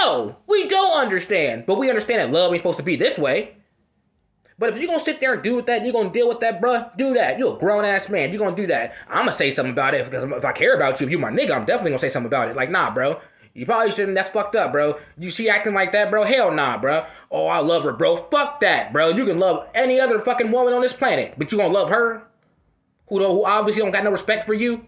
No, 0.04 0.36
we 0.48 0.68
don't 0.68 1.02
understand. 1.02 1.66
But 1.66 1.78
we 1.78 1.90
understand 1.90 2.22
that 2.22 2.38
love 2.38 2.52
ain't 2.52 2.60
supposed 2.60 2.78
to 2.78 2.84
be 2.84 2.96
this 2.96 3.18
way. 3.18 3.56
But 4.60 4.70
if 4.70 4.78
you're 4.78 4.88
gonna 4.88 5.00
sit 5.00 5.20
there 5.20 5.34
and 5.34 5.44
do 5.44 5.56
with 5.56 5.66
that, 5.66 5.84
you're 5.84 5.94
gonna 5.94 6.12
deal 6.12 6.28
with 6.28 6.42
that, 6.42 6.62
bruh, 6.62 6.96
do 6.96 7.16
that. 7.16 7.40
You're 7.40 7.56
a 7.56 7.60
grown 7.60 7.86
ass 7.86 8.10
man. 8.10 8.32
You're 8.32 8.40
gonna 8.40 8.56
do 8.56 8.68
that. 8.68 8.94
I'm 9.10 9.26
gonna 9.26 9.32
say 9.32 9.50
something 9.50 9.72
about 9.72 9.94
it 9.94 10.06
because 10.06 10.24
if 10.24 10.46
I 10.46 10.52
care 10.52 10.76
about 10.76 11.00
you, 11.00 11.08
if 11.08 11.12
you 11.12 11.20
my 11.20 11.32
nigga, 11.32 11.52
I'm 11.52 11.66
definitely 11.66 11.92
gonna 11.92 12.00
say 12.00 12.10
something 12.10 12.28
about 12.28 12.50
it. 12.50 12.56
Like, 12.56 12.70
nah, 12.70 12.94
bro. 12.94 13.20
You 13.54 13.66
probably 13.66 13.92
shouldn't. 13.92 14.16
That's 14.16 14.30
fucked 14.30 14.56
up, 14.56 14.72
bro. 14.72 15.00
You 15.18 15.30
see 15.30 15.48
acting 15.48 15.74
like 15.74 15.92
that, 15.92 16.10
bro? 16.10 16.24
Hell 16.24 16.52
nah, 16.52 16.78
bro. 16.80 17.06
Oh, 17.30 17.46
I 17.46 17.60
love 17.60 17.84
her, 17.84 17.94
bro. 17.94 18.18
Fuck 18.32 18.62
that, 18.62 18.92
bro. 18.94 19.10
You 19.10 19.26
can 19.26 19.40
love 19.40 19.68
any 19.76 20.00
other 20.00 20.20
fucking 20.20 20.52
woman 20.52 20.74
on 20.74 20.82
this 20.82 20.94
planet, 20.94 21.36
but 21.38 21.52
you 21.52 21.58
gonna 21.58 21.74
love 21.74 21.90
her? 21.90 22.24
Who, 23.08 23.20
don't, 23.20 23.32
who 23.32 23.46
obviously 23.46 23.84
don't 23.84 23.92
got 23.92 24.04
no 24.04 24.12
respect 24.12 24.46
for 24.46 24.54
you? 24.54 24.88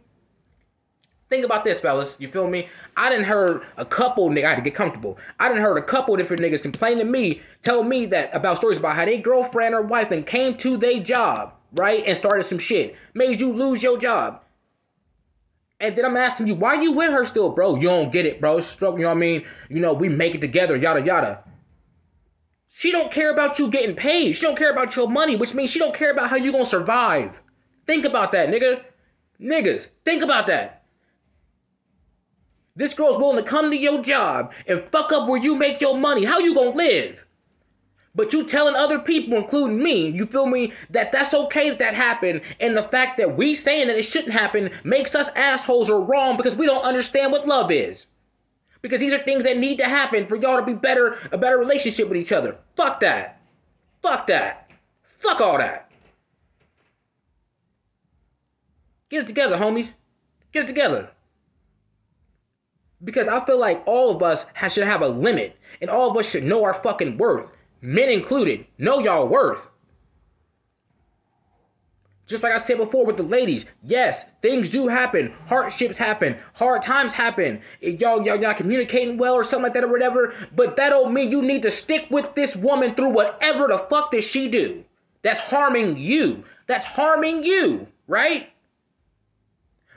Think 1.28 1.44
about 1.44 1.64
this, 1.64 1.80
fellas. 1.82 2.16
You 2.20 2.28
feel 2.28 2.48
me? 2.48 2.68
I 2.96 3.10
didn't 3.10 3.26
heard 3.26 3.64
a 3.78 3.86
couple 3.86 4.30
nigga. 4.30 4.46
I 4.46 4.50
had 4.50 4.56
to 4.58 4.62
get 4.62 4.76
comfortable. 4.76 5.18
I 5.40 5.48
didn't 5.48 5.64
heard 5.64 5.78
a 5.78 5.84
couple 5.84 6.16
different 6.18 6.44
niggas 6.44 6.62
complain 6.62 7.00
to 7.00 7.06
me, 7.06 7.42
tell 7.64 7.84
me 7.84 8.06
that 8.08 8.36
about 8.36 8.58
stories 8.58 8.78
about 8.78 8.96
how 8.96 9.06
their 9.06 9.18
girlfriend 9.18 9.74
or 9.74 9.82
wife 9.82 10.12
and 10.12 10.26
came 10.26 10.56
to 10.58 10.78
their 10.78 11.02
job, 11.02 11.54
right, 11.74 12.04
and 12.06 12.16
started 12.16 12.44
some 12.44 12.60
shit, 12.60 12.96
made 13.16 13.42
you 13.42 13.54
lose 13.54 13.82
your 13.82 13.98
job. 13.98 14.44
And 15.80 15.96
then 15.96 16.06
I'm 16.06 16.16
asking 16.16 16.48
you, 16.48 16.56
why 16.56 16.76
you 16.76 16.94
with 16.94 17.12
her 17.12 17.26
still, 17.26 17.52
bro? 17.52 17.76
You 17.76 17.88
don't 17.90 18.12
get 18.12 18.26
it, 18.26 18.40
bro. 18.40 18.60
Struggle, 18.60 19.00
you 19.00 19.06
know 19.06 19.10
what 19.10 19.18
I 19.18 19.20
mean? 19.20 19.46
You 19.70 19.82
know, 19.82 19.94
we 19.94 20.10
make 20.10 20.36
it 20.36 20.42
together, 20.42 20.76
yada 20.76 21.04
yada. 21.04 21.44
She 22.70 22.92
don't 22.92 23.12
care 23.12 23.32
about 23.32 23.58
you 23.58 23.70
getting 23.70 23.96
paid. 23.96 24.34
She 24.34 24.46
don't 24.46 24.58
care 24.58 24.72
about 24.72 24.96
your 24.96 25.10
money, 25.10 25.36
which 25.36 25.54
means 25.54 25.72
she 25.72 25.80
don't 25.80 25.94
care 25.94 26.12
about 26.12 26.30
how 26.30 26.36
you 26.36 26.52
gonna 26.52 26.66
survive. 26.66 27.42
Think 27.88 28.06
about 28.06 28.32
that, 28.34 28.50
nigga. 28.50 28.84
Niggas, 29.42 29.90
think 30.06 30.24
about 30.24 30.48
that. 30.48 30.85
This 32.76 32.94
girl's 32.94 33.18
willing 33.18 33.38
to 33.38 33.50
come 33.50 33.72
to 33.72 33.78
your 33.78 34.02
job 34.02 34.54
and 34.68 34.84
fuck 34.92 35.14
up 35.14 35.30
where 35.30 35.42
you 35.42 35.56
make 35.56 35.80
your 35.80 35.98
money. 35.98 36.26
How 36.26 36.40
you 36.40 36.54
gonna 36.54 36.72
live? 36.72 37.26
But 38.14 38.34
you 38.34 38.44
telling 38.44 38.76
other 38.76 39.00
people, 39.00 39.38
including 39.38 39.82
me, 39.82 40.10
you 40.10 40.26
feel 40.26 40.46
me, 40.46 40.74
that 40.90 41.12
that's 41.12 41.34
okay 41.34 41.70
that 41.70 41.80
that 41.80 41.94
happened, 41.94 42.42
and 42.60 42.76
the 42.76 42.84
fact 42.84 43.18
that 43.18 43.38
we 43.38 43.56
saying 43.56 43.88
that 43.88 43.98
it 43.98 44.04
shouldn't 44.04 44.34
happen 44.34 44.72
makes 44.84 45.16
us 45.16 45.30
assholes 45.36 45.90
or 45.90 46.04
wrong 46.04 46.38
because 46.38 46.56
we 46.56 46.66
don't 46.66 46.84
understand 46.84 47.32
what 47.32 47.48
love 47.48 47.72
is. 47.72 48.08
Because 48.82 49.00
these 49.00 49.14
are 49.14 49.20
things 49.20 49.44
that 49.44 49.58
need 49.58 49.80
to 49.80 49.86
happen 49.86 50.28
for 50.28 50.36
y'all 50.36 50.60
to 50.60 50.66
be 50.66 50.74
better, 50.74 51.18
a 51.32 51.38
better 51.38 51.58
relationship 51.58 52.08
with 52.08 52.18
each 52.18 52.32
other. 52.32 52.58
Fuck 52.76 53.02
that. 53.02 53.42
Fuck 54.02 54.28
that. 54.28 54.70
Fuck 55.20 55.42
all 55.42 55.58
that. 55.58 55.92
Get 59.10 59.24
it 59.24 59.28
together, 59.28 59.58
homies. 59.58 59.94
Get 60.52 60.66
it 60.66 60.68
together 60.68 61.10
because 63.06 63.28
I 63.28 63.44
feel 63.46 63.60
like 63.60 63.84
all 63.86 64.14
of 64.14 64.22
us 64.22 64.46
have, 64.54 64.72
should 64.72 64.88
have 64.88 65.02
a 65.02 65.08
limit, 65.08 65.56
and 65.80 65.90
all 65.90 66.12
of 66.12 66.18
us 66.18 66.30
should 66.30 66.44
know 66.44 66.64
our 66.64 66.74
fucking 66.74 67.18
worth, 67.18 67.54
men 67.82 68.10
included. 68.10 68.66
Know 68.78 69.00
y'all 69.00 69.28
worth. 69.28 69.70
Just 72.26 72.42
like 72.42 72.54
I 72.54 72.58
said 72.58 72.78
before 72.78 73.06
with 73.06 73.18
the 73.18 73.24
ladies, 73.24 73.68
yes, 73.84 74.26
things 74.42 74.70
do 74.70 74.88
happen, 74.88 75.32
hardships 75.46 75.96
happen, 75.96 76.38
hard 76.56 76.82
times 76.82 77.14
happen. 77.14 77.62
Y'all 77.82 78.26
y'all 78.26 78.40
not 78.40 78.58
communicating 78.58 79.18
well 79.18 79.36
or 79.36 79.44
something 79.44 79.66
like 79.66 79.74
that 79.74 79.84
or 79.84 79.92
whatever, 79.92 80.34
but 80.56 80.76
that 80.78 80.90
don't 80.90 81.14
mean 81.14 81.30
you 81.30 81.44
need 81.44 81.62
to 81.62 81.70
stick 81.70 82.08
with 82.10 82.34
this 82.34 82.56
woman 82.56 82.92
through 82.96 83.12
whatever 83.12 83.68
the 83.68 83.78
fuck 83.78 84.12
does 84.12 84.26
she 84.26 84.48
do. 84.48 84.84
That's 85.22 85.40
harming 85.40 85.98
you. 85.98 86.44
That's 86.66 86.86
harming 86.86 87.44
you, 87.44 87.88
right? 88.08 88.50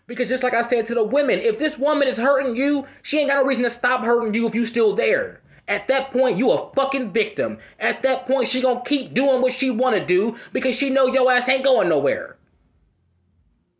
Because 0.08 0.28
just 0.30 0.42
like 0.42 0.54
I 0.54 0.62
said 0.62 0.86
to 0.86 0.94
the 0.94 1.04
women, 1.04 1.38
if 1.38 1.58
this 1.58 1.78
woman 1.78 2.08
is 2.08 2.16
hurting 2.16 2.56
you, 2.56 2.86
she 3.02 3.20
ain't 3.20 3.28
got 3.28 3.42
no 3.42 3.44
reason 3.44 3.62
to 3.62 3.70
stop 3.70 4.02
hurting 4.02 4.32
you 4.34 4.46
if 4.46 4.54
you 4.54 4.64
still 4.64 4.94
there. 4.94 5.40
At 5.68 5.88
that 5.88 6.12
point, 6.12 6.38
you 6.38 6.50
a 6.50 6.72
fucking 6.74 7.12
victim. 7.12 7.58
At 7.78 8.02
that 8.02 8.26
point, 8.26 8.48
she 8.48 8.62
gonna 8.62 8.82
keep 8.84 9.12
doing 9.12 9.42
what 9.42 9.52
she 9.52 9.70
wanna 9.70 10.04
do 10.04 10.36
because 10.52 10.74
she 10.74 10.88
know 10.88 11.06
your 11.06 11.30
ass 11.30 11.48
ain't 11.50 11.62
going 11.62 11.90
nowhere. 11.90 12.38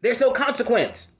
There's 0.03 0.21
no 0.21 0.31
consequence. 0.31 1.11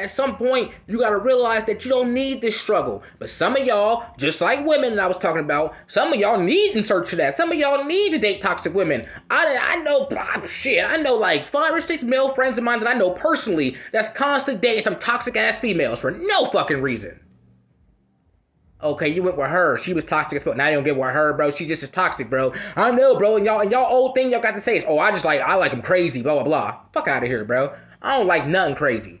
At 0.00 0.10
some 0.10 0.36
point, 0.36 0.72
you 0.86 0.98
got 0.98 1.10
to 1.10 1.18
realize 1.18 1.64
that 1.64 1.84
you 1.84 1.90
don't 1.90 2.14
need 2.14 2.40
this 2.40 2.58
struggle. 2.58 3.02
But 3.18 3.30
some 3.30 3.56
of 3.56 3.64
y'all, 3.64 4.04
just 4.16 4.40
like 4.40 4.66
women 4.66 4.96
that 4.96 5.04
I 5.04 5.06
was 5.06 5.18
talking 5.18 5.42
about, 5.42 5.74
some 5.86 6.12
of 6.12 6.18
y'all 6.18 6.40
need 6.40 6.76
in 6.76 6.84
search 6.84 7.12
of 7.12 7.18
that. 7.18 7.34
Some 7.34 7.52
of 7.52 7.58
y'all 7.58 7.84
need 7.84 8.12
to 8.14 8.18
date 8.18 8.40
toxic 8.40 8.74
women. 8.74 9.06
I, 9.30 9.56
I 9.60 9.76
know, 9.76 10.08
shit, 10.46 10.84
I 10.84 10.96
know 10.96 11.14
like 11.16 11.44
five 11.44 11.72
or 11.72 11.80
six 11.80 12.02
male 12.02 12.28
friends 12.28 12.58
of 12.58 12.64
mine 12.64 12.80
that 12.80 12.88
I 12.88 12.98
know 12.98 13.10
personally 13.10 13.76
that's 13.92 14.08
constantly 14.08 14.60
dating 14.60 14.84
some 14.84 14.98
toxic 14.98 15.36
ass 15.36 15.58
females 15.58 16.00
for 16.00 16.10
no 16.10 16.44
fucking 16.46 16.82
reason. 16.82 17.20
Okay, 18.82 19.08
you 19.08 19.22
went 19.22 19.36
with 19.36 19.48
her. 19.48 19.76
She 19.76 19.92
was 19.92 20.04
toxic 20.04 20.38
as 20.38 20.42
fuck. 20.42 20.56
Now 20.56 20.68
you 20.68 20.76
don't 20.76 20.84
get 20.84 20.96
with 20.96 21.10
her, 21.10 21.34
bro. 21.34 21.50
She's 21.50 21.68
just 21.68 21.82
as 21.82 21.90
toxic, 21.90 22.30
bro. 22.30 22.54
I 22.76 22.90
know, 22.92 23.16
bro. 23.16 23.36
And 23.36 23.44
y'all, 23.44 23.60
and 23.60 23.70
y'all 23.70 23.92
old 23.92 24.14
thing 24.14 24.32
y'all 24.32 24.40
got 24.40 24.52
to 24.52 24.60
say 24.60 24.76
is, 24.76 24.86
oh, 24.88 24.98
I 24.98 25.10
just 25.10 25.24
like, 25.24 25.40
I 25.40 25.56
like 25.56 25.72
them 25.72 25.82
crazy, 25.82 26.22
blah 26.22 26.34
blah 26.34 26.44
blah. 26.44 26.80
Fuck 26.92 27.06
out 27.06 27.22
of 27.22 27.28
here, 27.28 27.44
bro. 27.44 27.74
I 28.00 28.16
don't 28.16 28.26
like 28.26 28.46
nothing 28.46 28.76
crazy. 28.76 29.20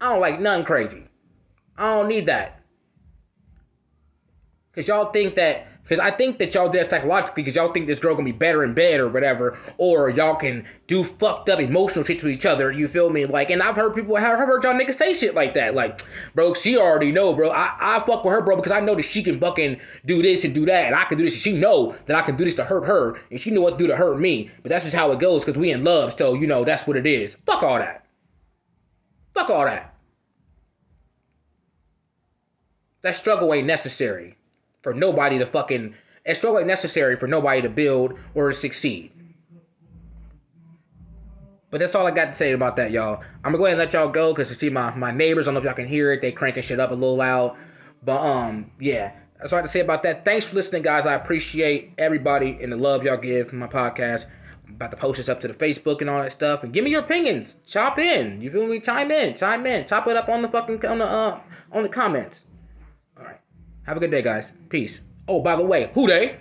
I 0.00 0.10
don't 0.10 0.20
like 0.20 0.40
none 0.40 0.64
crazy. 0.64 1.04
I 1.76 1.96
don't 1.96 2.08
need 2.08 2.26
that. 2.26 2.60
Cause 4.74 4.88
y'all 4.88 5.10
think 5.10 5.34
that 5.34 5.66
Because 5.82 5.98
I 5.98 6.12
think 6.12 6.38
that 6.38 6.54
y'all 6.54 6.68
that 6.70 6.88
psychologically 6.88 7.42
because 7.42 7.56
y'all 7.56 7.72
think 7.72 7.88
this 7.88 7.98
girl 7.98 8.14
gonna 8.14 8.24
be 8.24 8.30
better 8.30 8.62
in 8.62 8.74
bed 8.74 9.00
or 9.00 9.08
whatever, 9.08 9.58
or 9.76 10.08
y'all 10.08 10.36
can 10.36 10.64
do 10.86 11.02
fucked 11.02 11.48
up 11.48 11.58
emotional 11.58 12.04
shit 12.04 12.20
to 12.20 12.28
each 12.28 12.46
other. 12.46 12.70
You 12.70 12.86
feel 12.86 13.10
me? 13.10 13.26
Like, 13.26 13.50
and 13.50 13.60
I've 13.60 13.74
heard 13.74 13.96
people, 13.96 14.16
I've 14.16 14.38
heard 14.38 14.62
y'all 14.62 14.74
niggas 14.74 14.94
say 14.94 15.14
shit 15.14 15.34
like 15.34 15.54
that. 15.54 15.74
Like, 15.74 16.00
bro, 16.32 16.54
she 16.54 16.78
already 16.78 17.10
know, 17.10 17.34
bro. 17.34 17.50
I, 17.50 17.74
I 17.80 17.98
fuck 17.98 18.24
with 18.24 18.32
her, 18.32 18.40
bro, 18.40 18.54
because 18.54 18.70
I 18.70 18.78
know 18.78 18.94
that 18.94 19.02
she 19.02 19.24
can 19.24 19.40
fucking 19.40 19.80
do 20.06 20.22
this 20.22 20.44
and 20.44 20.54
do 20.54 20.64
that, 20.66 20.86
and 20.86 20.94
I 20.94 21.06
can 21.06 21.18
do 21.18 21.24
this. 21.24 21.34
And 21.34 21.42
she 21.42 21.52
know 21.54 21.96
that 22.06 22.14
I 22.14 22.22
can 22.22 22.36
do 22.36 22.44
this 22.44 22.54
to 22.54 22.64
hurt 22.64 22.84
her, 22.84 23.18
and 23.32 23.40
she 23.40 23.50
know 23.50 23.60
what 23.60 23.72
to 23.72 23.78
do 23.78 23.88
to 23.88 23.96
hurt 23.96 24.20
me. 24.20 24.48
But 24.62 24.68
that's 24.68 24.84
just 24.84 24.94
how 24.94 25.10
it 25.10 25.18
goes 25.18 25.44
because 25.44 25.58
we 25.58 25.72
in 25.72 25.82
love, 25.82 26.16
so 26.16 26.34
you 26.34 26.46
know 26.46 26.62
that's 26.62 26.86
what 26.86 26.98
it 26.98 27.06
is. 27.08 27.34
Fuck 27.46 27.64
all 27.64 27.78
that. 27.78 28.06
Fuck 29.34 29.50
all 29.50 29.64
that. 29.64 29.89
That 33.02 33.16
struggle 33.16 33.52
ain't 33.54 33.66
necessary 33.66 34.36
for 34.82 34.94
nobody 34.94 35.38
to 35.38 35.46
fucking. 35.46 35.94
That 36.26 36.36
struggle 36.36 36.58
ain't 36.58 36.68
necessary 36.68 37.16
for 37.16 37.26
nobody 37.26 37.62
to 37.62 37.68
build 37.68 38.18
or 38.34 38.52
succeed. 38.52 39.12
But 41.70 41.78
that's 41.78 41.94
all 41.94 42.06
I 42.06 42.10
got 42.10 42.26
to 42.26 42.32
say 42.32 42.52
about 42.52 42.76
that, 42.76 42.90
y'all. 42.90 43.22
I'm 43.44 43.52
gonna 43.52 43.58
go 43.58 43.66
ahead 43.66 43.78
and 43.78 43.78
let 43.78 43.92
y'all 43.94 44.08
go 44.08 44.32
because 44.32 44.48
to 44.48 44.54
see 44.54 44.70
my, 44.70 44.92
my 44.94 45.12
neighbors, 45.12 45.46
I 45.46 45.52
don't 45.52 45.54
know 45.54 45.60
if 45.60 45.64
y'all 45.64 45.74
can 45.74 45.86
hear 45.86 46.12
it. 46.12 46.20
They 46.20 46.32
cranking 46.32 46.64
shit 46.64 46.80
up 46.80 46.90
a 46.90 46.94
little 46.94 47.16
loud. 47.16 47.56
But 48.02 48.20
um, 48.20 48.70
yeah. 48.80 49.12
That's 49.38 49.52
all 49.52 49.58
I 49.58 49.62
have 49.62 49.70
to 49.70 49.72
say 49.72 49.80
about 49.80 50.02
that. 50.02 50.24
Thanks 50.24 50.46
for 50.48 50.56
listening, 50.56 50.82
guys. 50.82 51.06
I 51.06 51.14
appreciate 51.14 51.92
everybody 51.96 52.58
and 52.60 52.70
the 52.70 52.76
love 52.76 53.04
y'all 53.04 53.16
give 53.16 53.52
my 53.52 53.68
podcast. 53.68 54.26
I'm 54.66 54.74
about 54.74 54.90
to 54.90 54.96
post 54.96 55.16
this 55.16 55.28
up 55.28 55.40
to 55.40 55.48
the 55.48 55.54
Facebook 55.54 56.00
and 56.00 56.10
all 56.10 56.22
that 56.22 56.32
stuff. 56.32 56.62
And 56.62 56.72
give 56.72 56.84
me 56.84 56.90
your 56.90 57.00
opinions. 57.00 57.56
Chop 57.66 57.98
in. 57.98 58.42
You 58.42 58.50
feel 58.50 58.66
me? 58.66 58.80
Chime 58.80 59.10
in. 59.10 59.34
Chime 59.36 59.64
in. 59.64 59.86
Chop 59.86 60.06
it 60.08 60.16
up 60.16 60.28
on 60.28 60.42
the 60.42 60.48
fucking 60.48 60.84
on 60.84 60.98
the 60.98 61.06
uh 61.06 61.40
on 61.72 61.82
the 61.82 61.88
comments. 61.88 62.44
Have 63.90 63.96
a 63.96 64.00
good 64.06 64.12
day, 64.12 64.22
guys. 64.22 64.52
Peace. 64.68 65.02
Oh, 65.26 65.40
by 65.42 65.56
the 65.56 65.64
way, 65.64 65.90
who 65.94 66.06
they? 66.06 66.36